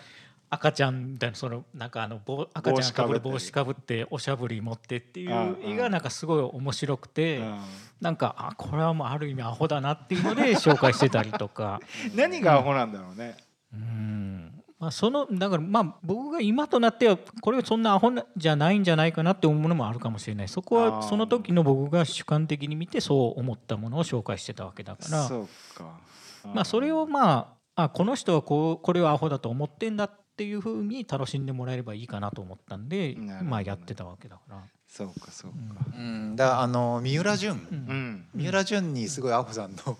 [0.49, 7.61] 赤ちゃんみたいなそのなんかあの帽赤ちゃんかぶる帽帽子子かぶっておしゃぶり持ってっていううん絵がなんかすごい面白くてうん。
[8.01, 11.81] なんかあこれはもうある意味アホだなっていうので紹介してたりとか。
[12.17, 13.37] 何がアホなんだろうね。
[13.75, 14.63] うん。
[14.79, 20.49] まあ、そのだからまあ僕が今となってはこれはそんなアホなじゃないんじゃないかなって思うものもあるかもしれない。
[20.49, 25.29] そこはその時の僕が主観的に見てそう思ったものを紹介してたわけだから。
[25.29, 26.01] そうか
[26.45, 33.41] まあそれをまああこの人はこうこれをアホだと思ってんだっていうふうに楽しんでもらえればいいかなと思ったんでね。
[33.43, 34.65] まあやってたわけだから。
[34.89, 35.57] そうかそうか。
[35.97, 37.79] うん、だからあの三浦淳、うん。
[37.79, 38.27] うん。
[38.35, 39.97] 三浦淳にすごいアホさんの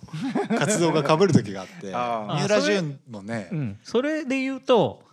[0.59, 5.05] 活動が被る時があって あ三浦淳もねうん、それで言うと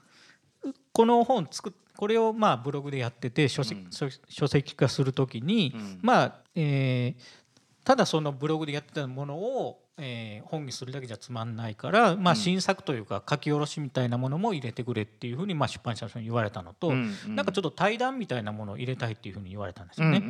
[0.64, 3.92] うこの本作っこれをまあブログでやってて書籍,うん。
[3.92, 6.00] 書、書籍化するときに、うん。
[6.02, 7.48] まあ、えー
[7.84, 12.38] ただそのブログでやってたものを、えー本にするだけじゃつまんないから、まあ、うん。
[12.38, 20.22] 新作というか書き下ろしみたいなものも入れてくれっていうふうにまあ出版社の人に言われたのと、うんうんなんかちょっと対談みたいなものを入れたいっていうふうに言われたんですよね。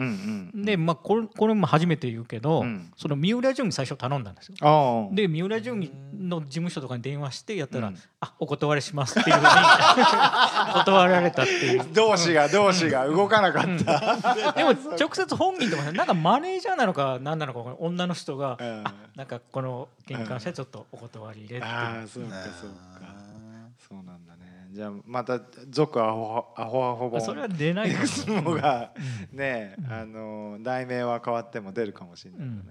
[0.56, 2.92] で、まあ、これこれも初めて言うけど、うん。
[2.96, 5.10] その三浦淳に最初頼んだんですよ。
[5.14, 7.98] で三浦淳の事務所とかに電話してやったら「うん。
[8.22, 9.48] あお断りします」っていうふうに
[10.74, 11.86] 断られたっていう。
[11.94, 14.54] 同志が同志が動かなかった。
[14.54, 18.84] でも直接本人とかなんかマネージャーなのか何なのか女の人が「うん。
[18.86, 21.74] あなんかこの玄関車ちょっとお断り入れ」っていう。
[21.74, 22.78] ああそうかそうか。
[23.02, 24.68] あそうなんだね。
[24.72, 27.22] じゃあまた続アホアホアホ本。
[27.22, 28.04] それは出ないか
[28.44, 28.54] も。
[28.54, 28.94] が
[29.32, 32.62] ねあの題名は変わっても出るかもしれないよね。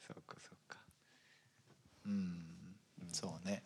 [0.00, 0.78] そうかそうか。
[2.04, 2.42] ーうん。
[3.12, 3.62] そうね。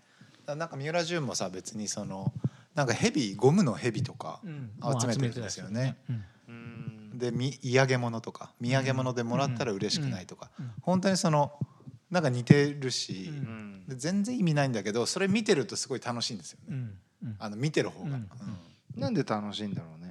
[0.47, 2.35] なんか三浦淳もさ別にその
[2.75, 4.73] なんかヘビゴムのヘビとかうん。
[5.01, 5.97] 集めてるんですよね。
[6.11, 7.19] うんうん。
[7.19, 10.65] でみ嫌げ物とか土産物でもらったら嬉しくないとか、うん。
[10.67, 10.73] うん。
[10.83, 11.59] 本当にその
[12.13, 13.85] なんか似てるし、うん。
[13.89, 16.99] 全然意味ないんだけどそれ見てるとすごい楽しいんですよね、うん。
[17.25, 17.37] うん。
[17.39, 18.15] あの見てる方が、うん。
[18.95, 19.01] うん。
[19.01, 20.02] なんで楽しいんだろう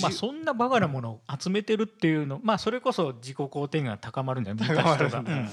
[0.00, 5.48] まあそんなバカなものを集めてるっていうのまあそれこそ自己肯定感が高まるんだよ見た人が、うん。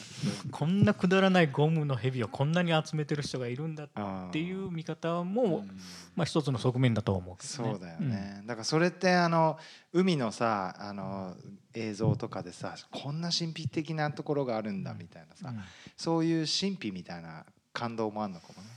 [0.52, 3.90] こんなくだらないゴムのヘビをこんなに集めてる人がいるんだっ
[4.32, 5.68] ていう見方も、うん。
[6.16, 7.38] まあ一つの側面だと思うね。
[7.40, 9.58] そうだよね、だからそれってあの
[9.94, 11.36] 海のさあの
[11.74, 15.62] 映像とかでさこんな神秘的なところがあるんだみたいなさ、うん。
[15.98, 18.70] そういう神秘みたいな感動もあるのかもね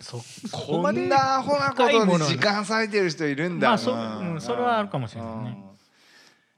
[0.00, 5.64] そそここまでんなアホなことに時間割いてる人いるんだ、まあそう、うんうん、それはあるかもしれないうんね。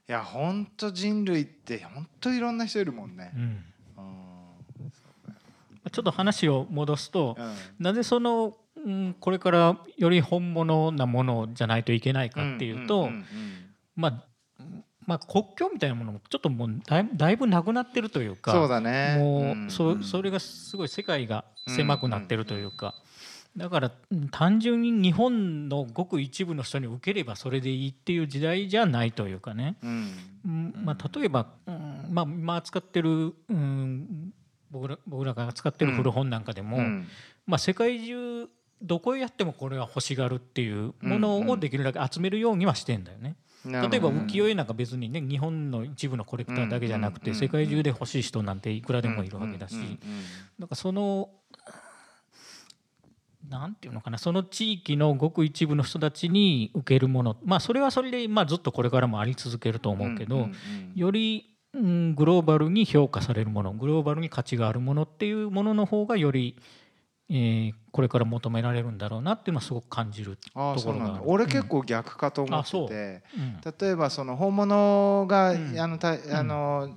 [0.09, 3.31] いや本当人類って本当いろんな人いるもんね。
[3.35, 3.41] う、ん。
[3.41, 4.91] うん。
[5.91, 7.55] ちょっと話を戻すと、うん。
[7.79, 13.25] なぜその、うん、これからより本物なものじゃないといけないかっていうと、んんん
[13.97, 14.27] まあ
[15.05, 19.15] まあ、国境みたいなものもちょっともうだいだいぶなくなってるというかそうだね。
[19.17, 19.69] もう、ん。
[19.69, 22.93] そそれがすごい世界が狭くなってるというか、
[23.57, 30.11] だからうん単純に日本のごく一部の人に受ければそれでいいっていう時代じゃないというかね、うん。
[30.45, 34.31] うんまあ、例えば、うんまあ、今扱ってる、うん、
[34.69, 37.07] 僕ら僕らが扱ってる古本なんかでも、うん。
[37.47, 38.47] まあ、世界中
[38.81, 43.37] どこへやってもこれは欲しがるっていうものをできるだけ集めるようにはしてんだよね。
[43.65, 49.75] 例えば浮世絵なんか別にね日本の一部のコレクターだけじゃなくて世界中で欲しい人なんていくらでもいるわけだし。
[50.59, 51.29] なんかその
[53.49, 57.37] なんていうのかなその地域のごく一部の人たちに受けるもの。
[57.43, 60.49] まあそれはそれでまあずっとこれからもあり続けると思うけど
[60.95, 66.55] よりううん、グローバルに評価されるものグローバルに価値があるものっていうものの方がより、
[67.29, 73.59] えーこれから求められるんだろうなっていうのはすごく感じるところが俺結構逆かと思ってて、うん。
[73.79, 75.79] 例えばその本物が、うん。
[75.79, 76.89] あのたあの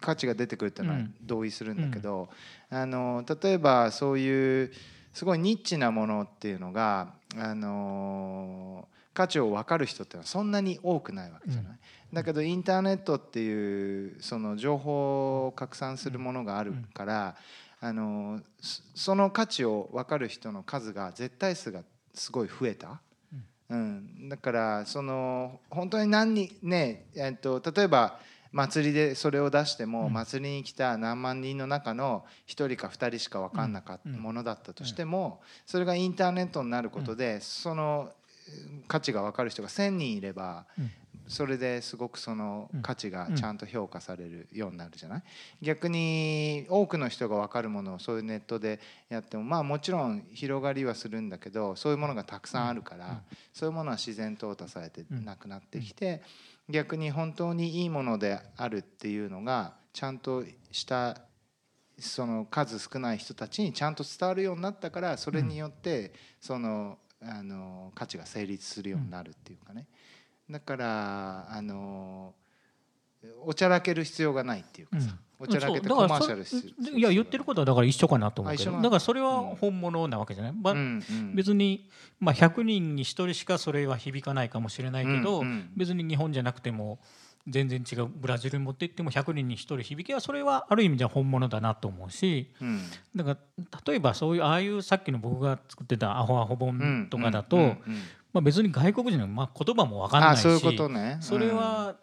[0.00, 1.14] 価値が出てくるっていうのはうん。
[1.20, 2.30] 同意するんだけど、
[2.70, 4.72] あの例えばそういう
[5.12, 11.78] すごいニッチなものっていうのがあの価値を分かる人っていうのはそんなに多くないわけじゃない。
[12.12, 17.36] だけどインターネットっていうその情報を拡散するものがあるから、
[17.80, 21.82] あのそその価値を分かる人の数が絶対数が
[22.14, 23.00] すごい増えた。
[23.70, 28.18] うん、だからその本当に何人ねえっと例えば
[28.52, 30.12] 祭りでそれを出しても、うん。
[30.12, 40.90] 祭りに来た何万人の中の1人か2人しか分かんなかったうんものだったとしても、それがインターネットになることで、そのえー価値が分かる人が1,000人いれば、うん。
[41.26, 45.22] それですごくそのうん価値がちゃんと評価されるようになるじゃない？
[45.60, 48.80] 逆に多くの人が分かるものをそういうネットで
[49.10, 53.20] やってもまあもちろん広がりはするんだけどそういうものがたくさんあるから、
[53.52, 56.22] そういうものは自然淘汰されてうんなくなってきて、
[56.68, 61.22] 逆に本当にいいものであるっていうのがちゃんとした
[61.98, 69.86] その数少ない人たちにちゃんと伝わるようになったからそれによってそのあの価値が成立するようになるっていうかね。
[70.48, 72.34] だからあの
[73.44, 80.78] おちゃらける必要がないっていうかさ、おちゃらけてコマーシャルするだからそれいや言ってることはだから一緒かなと思うけどだからそれは本物なわけじゃない、まあうん
[81.08, 81.34] うん。
[81.34, 81.88] 別に、
[82.20, 85.70] まあ、100人に1人しかそれは響かないかもしれないけど、うんうん。
[85.76, 86.98] 別に日本じゃなくても
[87.46, 92.80] 全然違うブラジルに持って行っても100人に1人響けばそれはある意味じゃ本物だなと思うしうん。
[93.16, 97.76] だから例えばそういうああいうさっきの僕が作ってた「アホアホ本」とかだと、うんうんうん
[98.32, 101.16] まあ、別に外国人の、まあ、言葉も分かんないしあそういうことね。
[101.20, 101.96] それは、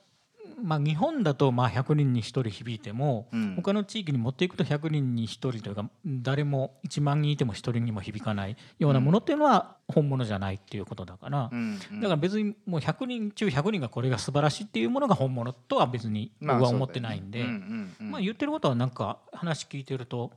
[0.64, 3.56] まあ、日本だとまあ100人に1人響いても、うん。
[3.56, 12.02] 他の地域に持っていくと100人に1人というか誰も1万人いても1人にも響かないようなものっていうのは本物じゃないっていうことだから、うんうん。
[12.02, 17.70] だから別にもう100人中100人がこれが素晴らしいっていうものが本物とは別に僕は思ってないんで、まあそうだよね。
[17.70, 18.12] うんうんうん。
[18.12, 20.32] まあ、言ってることはなんか話聞いてると、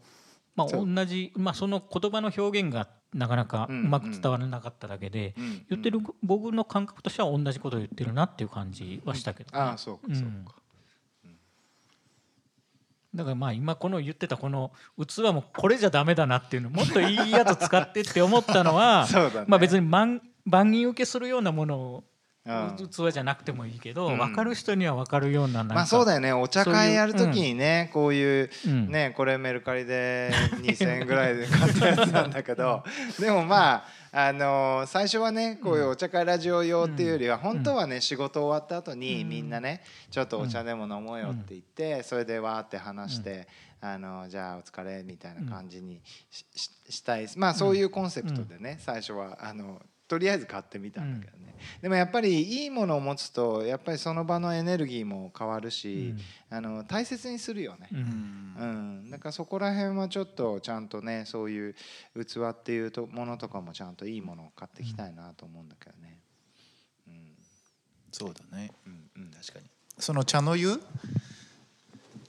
[0.57, 3.91] まあ、同じ、まあ、その言葉の表現がなかなかううん。
[3.91, 10.55] まく伝わらなかっただけで、うん言ってる僕の感覚としては同じことを言ってるなっていう感じはしたけどね、ああそうかそうか、
[13.15, 19.45] だからまあ今この言ってたこの器もこれじゃダメだなっていうのもっといいやつ使ってって思ったのは ね。
[19.47, 22.05] まあ別に万万人受けするようなものをうん
[22.89, 24.19] 器じゃなくてもいいけど、うん。
[24.19, 26.33] 分かる人には分かるようななんかまあそうだよね。
[26.33, 28.91] お茶会やるときにねこういううん。
[28.91, 30.31] ねこれメルカリで
[30.63, 32.83] 2,000円ぐらいで買ったやつなんだけど
[33.21, 43.47] でもまああの最初はねこういうお茶会ラジオ用っていうよりは本当はね仕事終わった後にみんなねちょっとお茶でも飲もうよって言ってそれでわーって話して
[43.81, 51.55] あのじゃあお疲れみたいな感じにしししたいまあそういうコンセプトでね最初はあのとりあえず買ってみたんだけどね。
[51.83, 56.15] でもやっぱりいいものを持つとやっぱりその場のエネルギーも変わるし
[56.51, 57.89] あの大切にするよね。
[57.93, 57.99] うん。
[58.59, 58.65] う
[59.07, 61.75] ん、だからそこら辺はちょっとちゃんとねそういう
[62.15, 66.19] 器っていうとものとかもちゃんといいものを買っていきたいなと思うんだけどね。
[67.09, 67.15] うん。
[68.13, 68.73] そうだね。
[68.87, 69.67] うんうん確かに。
[69.99, 70.81] その茶の湯？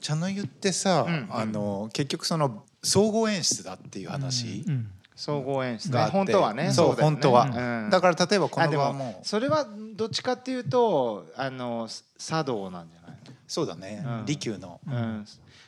[0.00, 1.28] 茶の湯ってさ、うん。
[1.30, 4.64] あの結局その総合演出だっていう話。
[4.66, 6.08] うん総合演出ね。
[6.10, 6.72] 本当はね。
[6.72, 7.90] そう本当は、うん。
[7.90, 14.24] だから例えばこの場はもそれはどっちかっていうとあの茶道なんじゃないそうだね、うん。
[14.24, 15.26] 利休の、の、うん、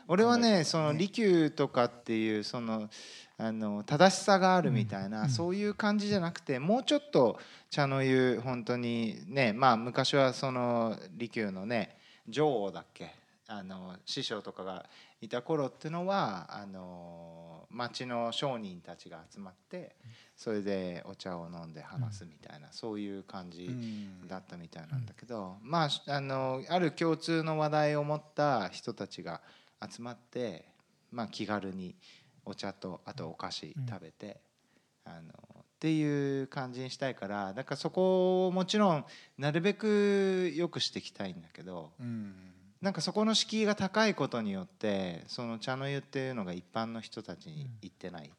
[0.08, 2.88] 俺はねその利休とかっていうその
[3.36, 5.28] あの正しさがあるみたいな、うん。
[5.28, 7.38] そういう感じじゃなくてもうちょっと
[7.68, 11.94] 茶の湯本当にねまあ昔はその利休のね
[12.26, 13.21] 女王だっけ？
[13.54, 14.86] あの師匠とかが
[15.20, 19.94] いた頃っていうのはあの町の商人たちが集まって
[20.36, 23.70] それでお茶を飲んで話すみたいな、そういう感じ
[24.26, 29.40] だったみたいなんだけど、まああのある共通の話題を持った人たちが
[29.80, 30.64] 集まって、
[31.10, 31.94] まあ、気軽に
[32.44, 34.40] お茶とあとお菓子食べて、
[35.04, 39.04] あのっていう感じにしたいからだからそこをもちろん
[39.38, 42.51] なるべく良くしていきたいんだけどうん
[42.82, 48.30] なんかそこの敷居が高いことによってその茶の湯っていうのが一般の人たちに行ってない。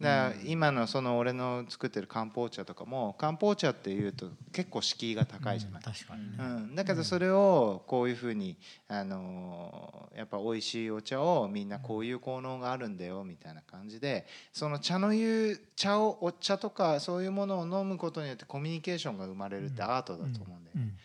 [0.00, 5.82] だから今のその俺の作ってる漢方茶とかも漢方茶っていうと結構敷居が高いじゃない。
[5.82, 6.36] 確かにね。
[6.38, 20.60] うん、だけどそれをこういうふうに、あのーやっぱ美味しいお茶をみんなこういう効能があるんだよみたいな感じでその茶の湯茶をお茶とかそういうものを飲むことによってコミュニケーションが生まれるってアートだと思うんだよね。
[20.76, 20.96] うん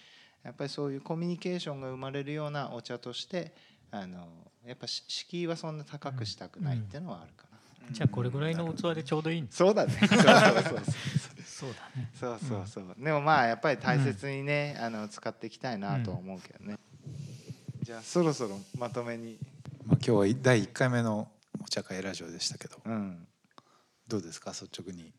[0.44, 3.54] やっぱりそういうコミュニケーションが生まれるようなお茶として、
[3.92, 4.28] あの
[4.66, 9.94] やっぱし敷居はそんな高くしたくないっていうのはあるかな、じゃあこれぐらいの器でちょうどいいそうだね。
[10.00, 10.84] そうそうそうそう
[11.46, 12.40] そうだねそう。
[12.40, 16.78] そうそう、でもまあやっぱり大切にね、あの使っていきたいなとは思うけどね、
[17.82, 19.38] じゃあそろそろまとめに。
[19.86, 21.30] まあ、今日は第1回目の
[21.62, 22.78] お茶会ラジオでしたけど。
[22.86, 23.28] うん。
[24.08, 24.52] どうですか？
[24.52, 25.14] 率直に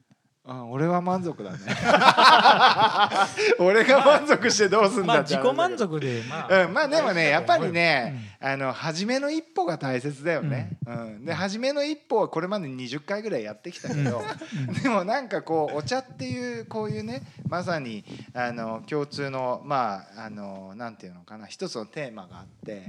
[0.47, 1.59] あ俺は満足だね。
[3.59, 5.53] 俺が満足してどうすんまあだって話だけど。
[5.53, 11.25] 自己満足でまあ、うん、まあでもねやっぱりね、あの初めの一歩が大切だよね、うん。
[11.25, 14.23] で初めの一歩はこれまで20回ぐらいやってきたけど、
[14.83, 22.83] でもなんかこうお茶っていうこういうねまさにあの共通のまああのなんていうのかな一つのテーマがあって、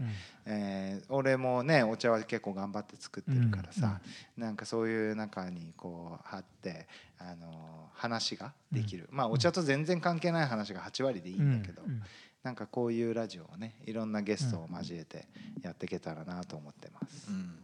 [0.46, 4.00] えー俺もねお茶は結構頑張って作ってるからさ、
[4.38, 6.88] なんかそういう中にこう貼って
[7.20, 12.04] あの話ができる、まあお茶と全然関係ない話が8割でいいんだけど、うんうん
[12.44, 15.26] なんかこういうラジオをねいろんなゲストを交えて
[15.64, 17.28] やっていけたらなと思ってます。
[17.32, 17.56] うん。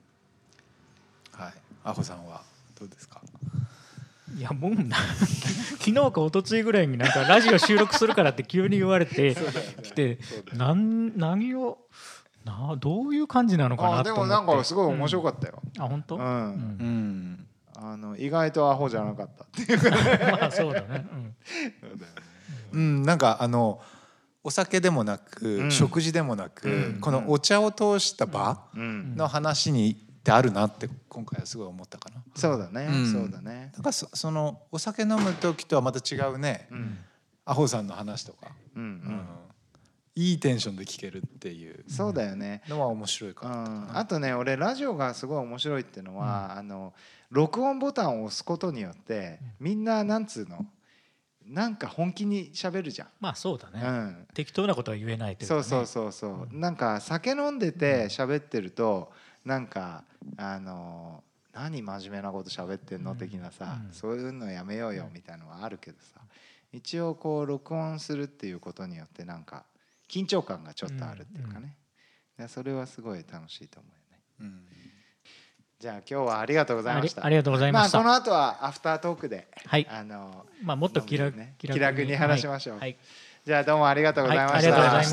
[1.34, 1.54] はい。
[1.84, 2.42] アホさんは
[2.80, 3.22] どうですか？
[4.36, 4.98] いやもうな
[5.78, 9.36] 昨日か一昨日ぐらいになんかラジオ収録するからって急に言われて
[9.84, 10.18] 来て
[10.54, 11.78] なん何を
[12.46, 14.30] などういう感じなのかあなと思って。
[14.30, 15.62] でもなんかすごい面白かったよ。
[15.80, 16.24] あ本当、うん。
[16.24, 16.28] うん。
[16.28, 17.48] うん。
[17.76, 19.80] あの意外とアホじゃなかったっていう。
[20.32, 21.36] まあそうだね、うん。
[22.72, 23.82] うん、なんかあの
[24.44, 25.72] お酒でもなく、うん。
[25.72, 27.00] 食事でもなく、うん。
[27.00, 32.22] このお茶を通した場うん、の話にってあるなって今回はすごい思ったかな。
[32.36, 33.12] そうだね、うん。
[33.12, 33.72] そうだね。
[33.74, 36.98] なんかそそのお酒飲む時とはまた違うね、うん。
[37.46, 38.84] アホさんの話とか、うん。
[38.84, 39.28] ううんん、
[40.16, 41.86] いいテンションで聞けるっていう。
[41.88, 42.62] そうだよね。
[42.68, 46.94] のは面白いかうなとん、あとね俺ラジオがすごい面白いっていうのは、あの
[47.30, 50.66] 録音ボタンを押すことによってみんななんつうの？
[51.46, 53.08] なんか本気に喋るじゃん。
[53.20, 59.12] まあそうだね、うん、適当なことは言えないというか、ね、そうそうそうそう、なんか酒飲んでて喋ってると
[59.46, 60.04] なんか
[60.38, 63.16] あの何真面目なこと喋ってんの？
[63.16, 63.94] 的なさ、うん。
[63.94, 66.20] そういうのやめようよみたいなのはあるけどさ。
[66.74, 69.66] 一応こう録音するっていうことによってなんか
[70.12, 71.78] 緊張感がちょっとあるっていうかね、
[72.38, 74.24] でそれはすごい楽しいと思うよね。
[74.42, 74.62] うん。
[75.80, 77.26] じゃあ今日はありがとうございました。
[77.26, 79.88] ありがとうございました、あこの後はアフタートークではい。
[79.90, 82.78] あのまあもっと気楽,、ね気楽に話しましょう。
[82.78, 82.90] はい。
[82.90, 82.98] はい
[83.44, 84.56] じゃあどうもありがとうございました。
[84.56, 85.12] はいありがとうございまし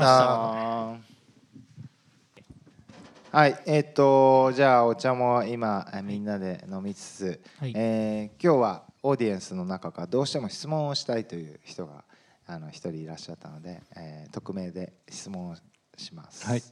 [3.31, 3.35] た。
[3.37, 7.73] はい、えっ、とじゃあお茶も今えみんなで飲みつつ、はい。
[7.75, 12.03] えー今日はオーディエンスの中からどうしても質問をしたいという人が
[12.51, 15.55] あの一人いらっしゃったので、えー匿名で質問を
[15.97, 16.47] します。
[16.47, 16.63] はい。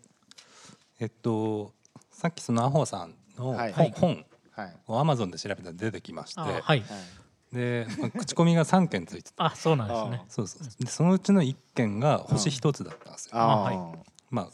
[1.00, 1.74] えっと
[2.12, 3.74] さっきそのアホさんのはい。
[3.74, 4.76] 本,、本はい。
[4.88, 6.62] をアマゾンで調べたら出てきまして、あはい。
[6.62, 6.84] はい。
[7.54, 9.34] でまあ口コミが3件ついてて。
[9.38, 10.24] あそうなんですね。
[10.30, 13.36] そうそうでそのうちの1件が星1つだったんですよ。
[13.36, 13.78] ああ、はい。
[14.32, 14.48] まあ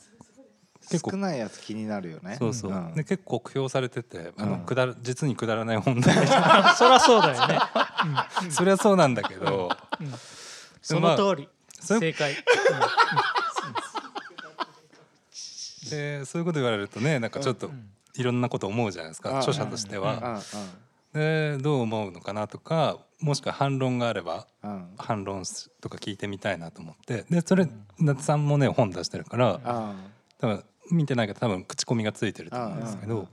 [0.90, 1.12] 結構。
[1.12, 2.36] 少ないやつ気になるよね。
[2.38, 2.96] そうそう、ん。
[2.96, 4.66] で結構酷評されててあの、うん。
[4.66, 6.14] くだら実にくだらない本題。
[6.76, 7.60] そりゃそうだよね、
[8.52, 9.70] それはそうなんだけど
[10.84, 12.36] その通り、そう正解、
[15.90, 17.72] でそういうこと言われるとねなんかちょっと
[18.16, 19.38] いろんなこと思うじゃないですか、うん。
[19.38, 20.42] 著者としてうんは。
[21.14, 24.46] でどう思うのかなとかもしくは反論があれば
[24.98, 25.44] 反論
[25.80, 27.26] とか聞いてみたいなと思って。
[27.30, 27.68] でそれ
[28.00, 29.96] 夏さんもね本出してるからあ
[30.40, 33.30] 多分見てないけど多分口コミがついてると思うんですけど。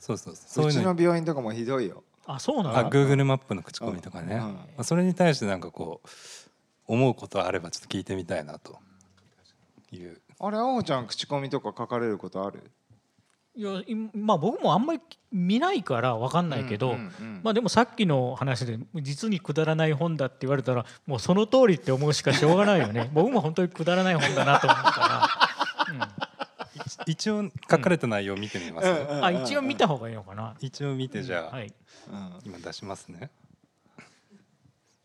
[0.00, 0.66] そうそうそう。
[0.66, 2.02] うちいうのの病院とかもひどいよ。
[2.26, 2.76] あそうなの？
[2.78, 4.40] あ Google マップの口コミとかね、うん。
[4.40, 6.08] まあ、それに対してなんかこう
[6.86, 8.78] 思うことあればちょっと聞いてみたいなと。
[9.90, 10.20] いう。
[10.40, 12.70] あれ、あおちゃん口コミとか書かれることある？
[13.54, 15.00] いやいまあ僕もあんまり
[15.30, 17.40] 見ないから分かんないけど、うんうんうん。
[17.44, 23.10] まあでもさっきの話で実にくだらない本だって言われたらもうその通りって思うしかしょうがないよね。
[23.12, 25.28] 僕も本当にくだらない本だなと思うか
[27.06, 31.72] 一応書かれた内容を見てみます、ら、あ一応見た方がいいのかな、一応見てじゃあ、はい、
[32.10, 33.30] うん今出しますね。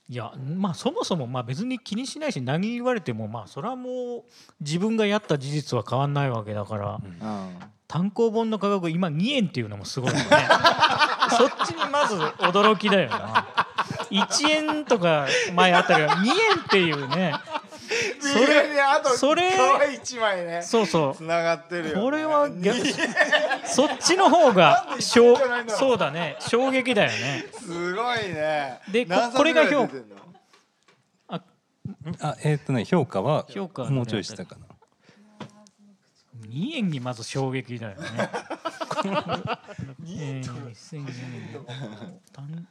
[0.09, 4.23] いやまあそもそもまあ別に気にしないし何言われてもまあそれはもう
[4.61, 7.59] 自分がやった事実は変わんないわけだから、うん。
[7.87, 10.23] 単行本の価格今2円っていうのもすごいよね。
[11.37, 13.47] そっちにまず驚きだよな。
[14.09, 17.33] 1円とか前あったけど2円っていうね
[18.19, 21.15] それれあとそれ可愛い一枚ねそうそう。
[21.15, 22.77] つながってるよこれは逆
[23.65, 26.35] そっちの方がしょそうだね。
[26.39, 27.45] 衝撃だよね。
[27.59, 28.79] すごいね。
[28.91, 30.15] でこれが評ぐらい出てんの？
[31.29, 31.41] あ
[32.21, 34.61] あえっ、とね評価は評価もうちょいしたかな。
[36.49, 38.07] 2円にまず衝撃だよね。
[40.07, 41.05] えー2000円
[42.33, 42.67] 単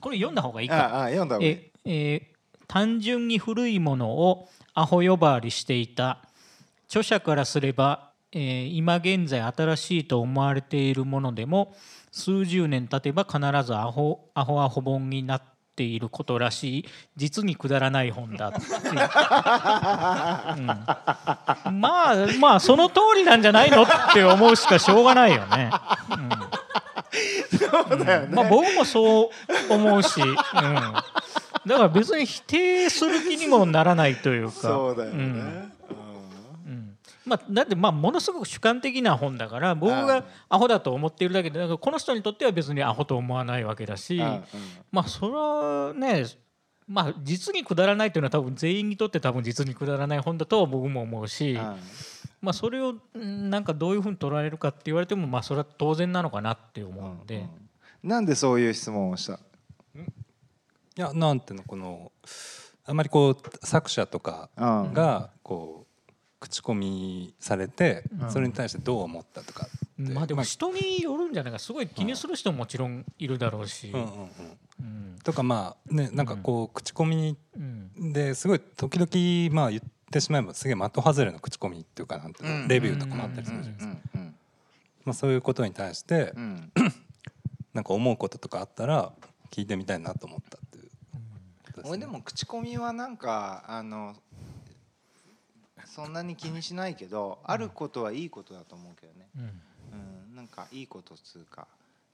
[0.00, 0.76] これ読んだ方がいいか。
[0.76, 1.52] ああ読んだ方がいい。
[1.52, 2.33] ええー
[2.66, 6.18] 単純に古いものをアホ呼ばわりしていた。
[6.88, 11.74] 著者からすれば、えー今現在新しいと思われているものでも
[12.10, 15.42] 数十年経てば必ずアホアホアホ本になっ
[15.74, 16.84] ていることらしい。
[17.16, 18.58] 実にくだらない本だって。
[18.58, 18.98] いう、うん。
[21.80, 25.70] まあまあその通りなんじゃないのって思うしかしょうがないよね。
[27.58, 29.30] そうだよね、まあ僕もそ
[29.70, 30.34] う思うし、うん、
[31.66, 34.52] だから別に否定する気にもならないというか。
[34.52, 35.72] そうだよね、うん。
[36.66, 36.98] うん。
[37.24, 44.44] まあ、だってまあものすごく主観的な本だから僕がアホだと思っているだけでだからこの人にとっては別にアホと思わないわけだし、うん
[44.92, 46.26] まあそれはね
[46.86, 51.76] まあ実にくだらないというのは多分全員にとって多分実にくだらない本だとは僕も思うし、うん
[52.42, 57.46] まあそれをうんなんかどういうふうに捉えるかって言われてもまあそれは当然なのかなって思うんで、
[58.02, 59.40] なんでそういう質問をした？
[60.96, 62.12] いやなんていうのこの
[62.86, 64.92] あんまりこう作者とかうん。
[64.92, 68.30] がこう口コミされてうん。
[68.30, 70.12] それに対してどう思ったとかって。
[70.12, 73.92] まあでも人によるんじゃないかすごい気にする人ももちろんいるだろうし、
[75.22, 82.68] とかまあねなんかこう口コミうんですごい時々まあ言ってしまえばすげえ的外れの口コミっていうかなんていうのうん。
[82.68, 83.96] レビューとかもあったりするじゃないですか
[85.04, 86.72] まあそういうことに対してうん。
[87.72, 89.12] なんか思うこととかあったら
[89.50, 90.58] 聞いてみたいなと思った。
[90.58, 90.73] って
[91.84, 91.98] いうことすね。
[91.98, 94.14] 俺でも口コミはなんかあの
[95.86, 99.42] そんなに気にしないけどあることはいいことだと思うけどね、うん。
[99.42, 101.66] うん、なんかいいことっつうか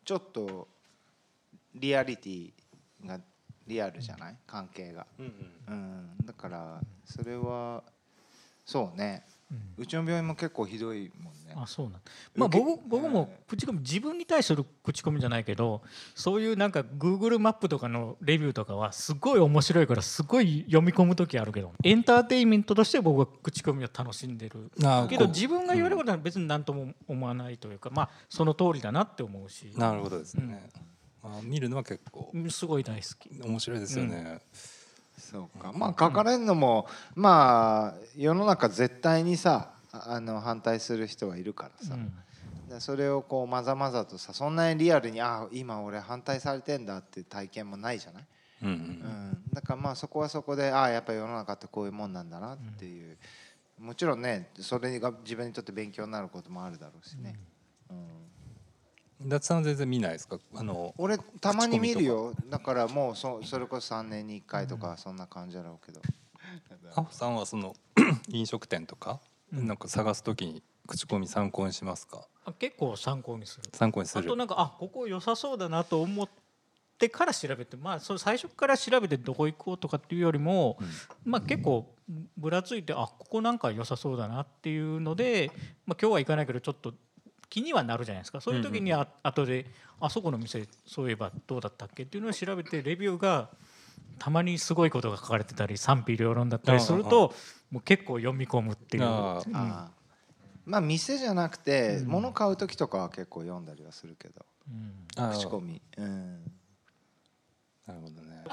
[0.04, 0.68] ちょっと
[1.74, 2.50] リアリティ
[3.06, 3.18] が
[3.66, 4.36] リアルじゃない？
[4.46, 5.26] 関係が、うん。
[5.26, 7.82] うんうん、だからそれは
[8.66, 9.22] そうね。
[9.26, 9.29] うん
[9.76, 11.54] うちの病院も結構ひどいもんね。
[11.56, 12.00] あそうなん
[12.36, 15.82] まあ僕僕も口コミ自分に対する口コミじゃないけど
[16.14, 24.70] そういうなんか Google マップとかのレビューとかはすごい面白いからすごい読み込む時あるけどエンターテインメントとして僕は口コミを楽しんでる。
[25.08, 29.72] けど自分が言われることは別に何とも思わないというかまあその通りだなって思うし。
[29.76, 30.70] なるほどですね、
[31.22, 33.42] まあ、見るのは結構うんすごい大好き。
[33.42, 34.40] 面白いですよね、
[35.20, 35.72] そうか。
[35.72, 42.12] まあ書かれるのも、まあ世の中絶対にさああの反対する人はいるからさ、うん。
[42.68, 48.26] でそれをこうまざまざとさそんなにリアルにああ今俺反対されてんだっていう体験もないじゃない、
[48.62, 48.76] うんううん。
[48.78, 53.16] ん、だからまあそこはそこでああやっぱり世の中ってこういうもんなんだなっていう、
[53.78, 57.34] もちろんねそれが自分にとって勉強になることもあるだろうしね、
[57.90, 57.96] うん。
[57.96, 58.00] 伊
[59.28, 60.38] 達さんは全然見ないですか？
[60.54, 62.32] あの俺たまに見るよ。
[62.48, 66.00] だからもうそそれこそ3年に1回とかそんな感じだろうけど、
[66.96, 67.74] アホさんはその
[68.28, 69.20] 飲食店とか、
[69.52, 72.26] なんか探すときに口コミ参考にしますか？
[72.44, 73.64] あ結構参考にする。
[73.72, 74.24] 参考にする。
[74.24, 76.28] あとなんかあここ良さそうだなと思っ
[76.98, 80.78] てから調べてまあそれ最初から調べてどこ行こうとかっていうよりも、
[81.24, 81.94] まあ結構
[82.36, 85.50] ぶらついてあここなんか良さそうだなっていうので、
[85.86, 86.92] まあ、今日は行かないけどちょっと
[87.50, 88.40] 気にはなるじゃないですか。
[88.40, 89.66] そういう時にあ後で
[90.00, 93.50] あそこの店そういえばどうだったっけっていうのを調べてレビューが
[94.18, 97.34] たまにすごいことが書かれてたり賛否両論だったりすると
[97.70, 99.02] もう結構読み込むっていう。
[99.02, 104.46] まあ店じゃなくて物買う時とかは結構読んだりはするけど。
[104.68, 105.24] うん。
[105.24, 105.32] あ。
[105.34, 105.82] 口コミ。
[105.98, 106.52] うん
[107.90, 108.44] なるほどね。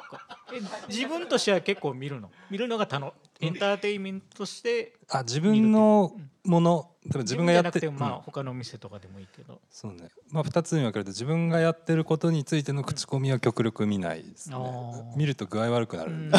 [0.54, 2.32] え自分としては結構見るの？
[2.50, 6.14] 見るのがたのエンターテインメントとしてあ自分の
[6.46, 8.22] もの多分自分がやって自分じゃなくてまあうん。
[8.24, 10.10] 他の店とかでもいいけど、そうね。
[10.32, 14.56] まあ2つに分けると自分がやってることについての口コミは極力見ないですね。
[14.56, 15.16] あー。
[15.18, 16.12] 見ると具合悪くなる、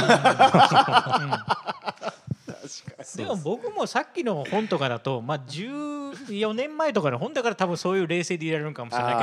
[3.16, 9.22] でも僕もさっきの本とかだと、まあ、14年前とかの本だから多分そういう冷静でいられるのかもしれないけ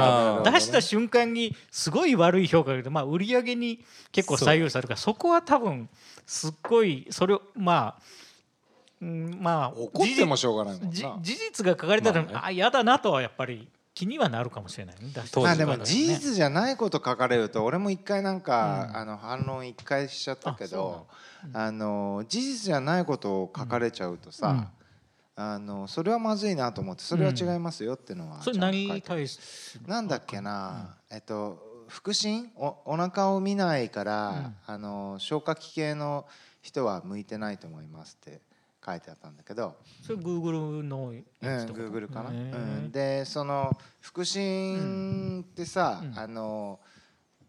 [0.50, 5.90] ど出した瞬間にすごい悪い評価がまあ、売り上げに結構左右されるからそこは多分
[6.26, 8.02] すっごいそれをまあ、
[9.02, 12.40] うん、まあ怒ってもしょうがないもんじな事実が書かれたら、まあね。
[12.44, 15.12] あ嫌だなとはやっぱり気にはなるかもしれないね。
[15.16, 18.98] あでも事ね実じゃないこと書かれると俺も一回なんか、うん。
[18.98, 21.08] あの反論一回しちゃったけあそうど
[21.54, 24.70] あの事実じゃないことを書かれちゃうとさ、
[25.38, 32.50] あのそれはまずいなと思ってそれは違いますよっていうのはそれちゃんと書いて何に対してなんだっけな、えっと腹心？
[32.56, 36.26] おお腹を見ないから、あの消化器系の
[36.62, 38.42] 人は向いてないと思いますって
[38.86, 41.74] 書いてあったんだけど、それ Google のうん、やつと？
[41.74, 42.58] か Google かな、へうー
[42.88, 46.20] ん、でその腹心ってさ、うん。
[46.20, 46.80] あの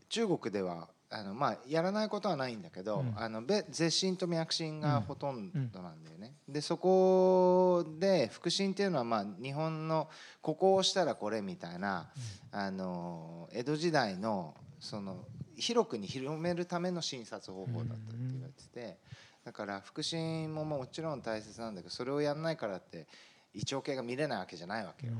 [0.09, 3.13] 中国ではあのまあやらないことはないんだけど、うん。
[3.17, 6.33] あのべ舌診と脈診がほとんどなんだよね。
[6.49, 10.09] でそこで腹診っていうのはまあ日本の
[10.41, 12.09] ここをしたらこれみたいな、
[12.53, 15.25] あの江戸時代のその
[15.57, 18.99] 広くに広めるための診察方法だったって言われてて、
[19.47, 23.07] だから腹診ももちろん大切なんだけどそれをやんないからって
[23.55, 25.13] 胃腸系が見れないわけじゃないわけよ。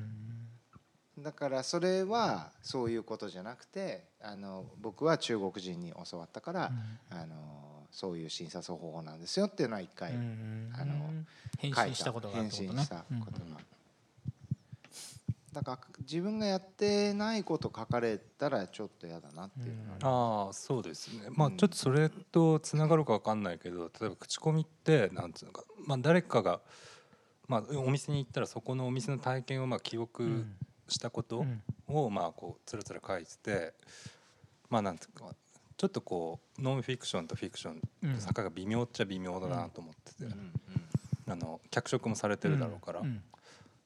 [1.17, 6.73] だからそれはそういうことじゃなくてあの僕は中国人に教わったから、
[7.09, 11.25] あのそういう診察方法なんですよっていうのは一回、あの
[11.59, 12.87] 返信したことがあるってことね
[15.63, 21.29] 返信したことが、だから自分がやってないこと書かれたらちょっと嫌だなっていうのがあるああそうですね。
[21.31, 26.61] まあうんちょっとそれとつながるかわかんないけど例えば口コミってなんつうのか、まあ、誰かが、
[27.49, 30.47] まあ、お店に行ったらそこのお店の体験をまあ記憶
[30.89, 31.63] したことうん。
[31.89, 33.75] をまあこうつらつら書いてて
[34.69, 35.35] まあなんつうか
[35.77, 38.13] ちょっとこうノンフィクションとフィクションうん。
[38.15, 40.33] の境が微妙っちゃ微妙だなと思ってて、うん。
[40.33, 41.33] うん。
[41.33, 43.23] あの脚色もされてるだろうから、うん。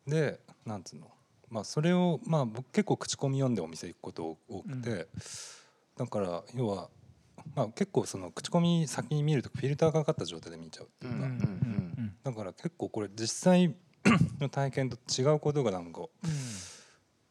[0.07, 1.11] でなんつうの
[1.51, 5.09] まあそれをまあ僕結構口コミ読んでお店行くこと多くて、
[5.97, 6.89] だから要は
[7.55, 13.75] まあ結構その口コミ先に見るとフィルターがかかった状態で見ちゃうっていうか、うんうんだから結構これ実際
[14.41, 16.03] の体験と違うことがなんか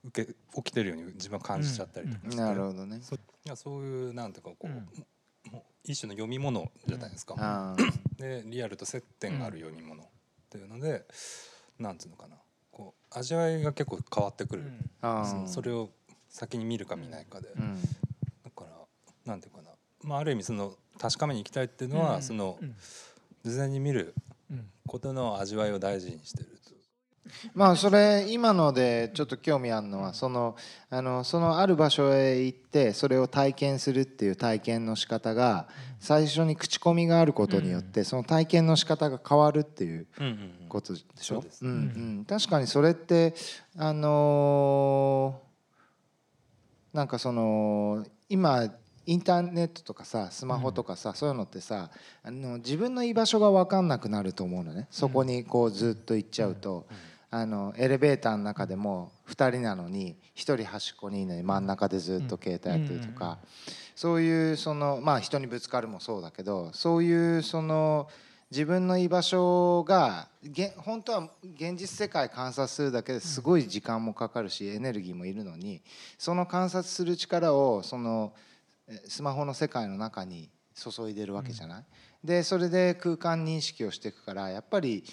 [0.04, 3.00] 受け起きてるように自分は感じちゃったりとかして、なるほどね。
[3.02, 4.90] そういやそういうなんていうかこう、うん。
[5.52, 7.76] もう一種の読み物じゃないですか、あ
[8.18, 10.06] でリアルと接点がある読み物っ
[10.50, 11.06] ていうので、
[11.80, 12.36] なんつうのかな
[12.80, 14.64] こう味わいが結構変わってくる、
[15.02, 15.90] あそそれを
[16.30, 17.82] 先に見るか見ないかで、うん。
[18.46, 18.70] だから
[19.26, 19.72] なんていうかな、
[20.04, 22.22] まあ、ある意味その確かめに行きたいっていうのは、うん。
[22.22, 22.76] そのうん。
[23.44, 24.14] 事前に見る
[24.50, 24.70] うん。
[24.88, 26.59] ことの味わいを大事にしてる。
[26.59, 26.59] と
[27.54, 30.56] まあそれ今のでちょっと興味あるのはその
[30.90, 35.68] あのそのある場所へ行ってそれを体験するっていう体験の仕方が
[36.00, 40.70] 最初に口コミがあることによってその体験の仕方が変わるっていううんうんうん。
[40.70, 41.44] ことでしょ？
[42.28, 43.34] 確かにそれって
[43.78, 45.50] あのー
[46.92, 48.68] なんかその今
[49.06, 51.90] インターネットとかさスマホとかさ、そういうのってさ
[52.24, 54.88] あの自分の居場所が分かんなくなると思うのね。
[54.92, 56.86] そこにこうずっと行っちゃうと、
[57.32, 63.38] あのエレベーターの中でも2人なのに1人端っこにいるのに真ん中でずっと携帯やってるとか、
[63.96, 68.08] そういうそのまあ人にぶつかるもそうだけどそういうその
[68.50, 75.82] 自分の居場所がげ本当は現実世界観察するだけですごい時間もかかるしエネルギーもいるのに
[76.18, 78.34] その観察する力をその
[78.88, 81.84] えスマホの世界の中に注いでるわけじゃない、
[82.24, 85.04] でそれで空間認識をしていくからやっぱり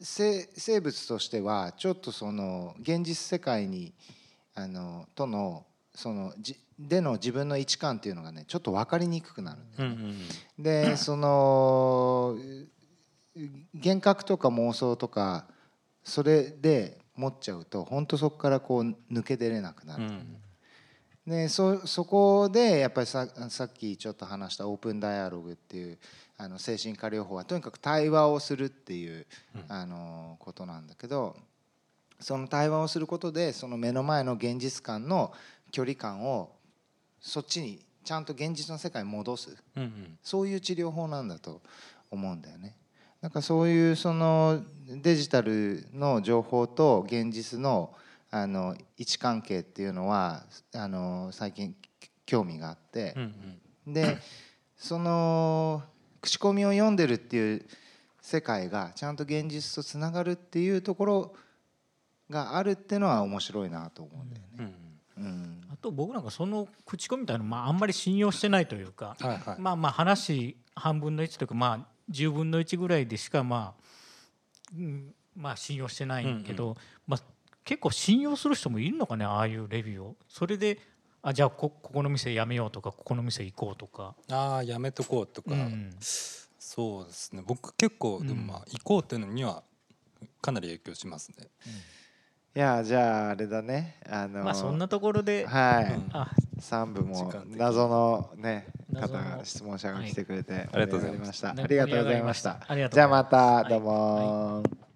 [0.00, 3.92] せ生物としてはちょっとその現実世界に
[4.54, 9.94] あのとのそのじでの自分の位置感っていうのがねちょっと分かりにくくなるうんうんう
[10.60, 10.62] ん。
[10.62, 12.36] でその
[13.36, 13.40] う
[13.74, 15.46] 幻覚とか妄想とか
[16.02, 20.36] それで持っちゃうと本当そこからこう抜け出れなくなる、うん
[21.28, 25.98] でそそこでやっぱりささっきちょっと話したオープンダイアログっていう
[26.38, 29.64] あの精神科療法はとにかく対話をするっていう、うん。
[29.68, 31.36] あのことなんだけど
[32.18, 35.32] その対話をすることでその目の前の現実感の
[35.70, 36.50] 距離感を
[37.20, 39.56] そっちにちゃんと現実の世界に戻す。
[39.76, 40.18] うんうん。
[40.22, 41.60] そういう治療法なんだと
[42.10, 42.74] 思うんだよね。
[43.20, 47.92] なんかそういうそのデジタルの情報と現実の
[48.30, 51.74] あの位置関係っていうのはあの最近
[52.26, 53.14] 興味があって。
[53.16, 53.22] うん
[53.86, 53.92] うん。
[53.92, 54.18] で
[54.76, 55.82] その
[56.20, 57.66] 口コミを読んでるっていう
[58.20, 61.34] 世界がちゃんと現実とつながるっていうところ
[62.30, 64.72] があるっていうのは面白いなと思うんだようんね。
[65.16, 65.60] うん。
[65.72, 69.60] あと僕なんかその口コミみたいなのまああんまり信用してないというか、はいはい。
[69.60, 73.82] まあまあ話半分の1というかまあ10分の1ぐらいでしかまあ、
[74.76, 76.76] うん、まあ信用してないけど、まあ
[77.68, 80.16] 結構信用する人もいるのかねああいうレビューを。
[80.26, 80.78] それで
[81.20, 85.90] あじゃあこここの店やめようとかここの店行こうとか、ああやめとこうとか、うん。
[86.00, 87.42] そうですね。
[87.44, 88.38] 僕結構でうん。
[88.38, 89.62] もまあ行こうっていうのには
[90.40, 91.48] かなり影響しますね。
[92.56, 93.96] いやじゃああれだね。
[94.08, 96.08] あのまあそんなところで、はい、うん。
[96.14, 96.30] あ
[96.62, 101.50] 3部も謎のね方が質問者が来てくれて、ありがとうございました。
[101.50, 102.64] ありがとうございました。
[102.66, 102.94] ありがとうございました。
[102.94, 103.68] じゃあまたはい。
[103.68, 104.87] どう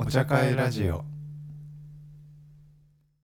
[0.00, 1.07] お茶会ラジオ。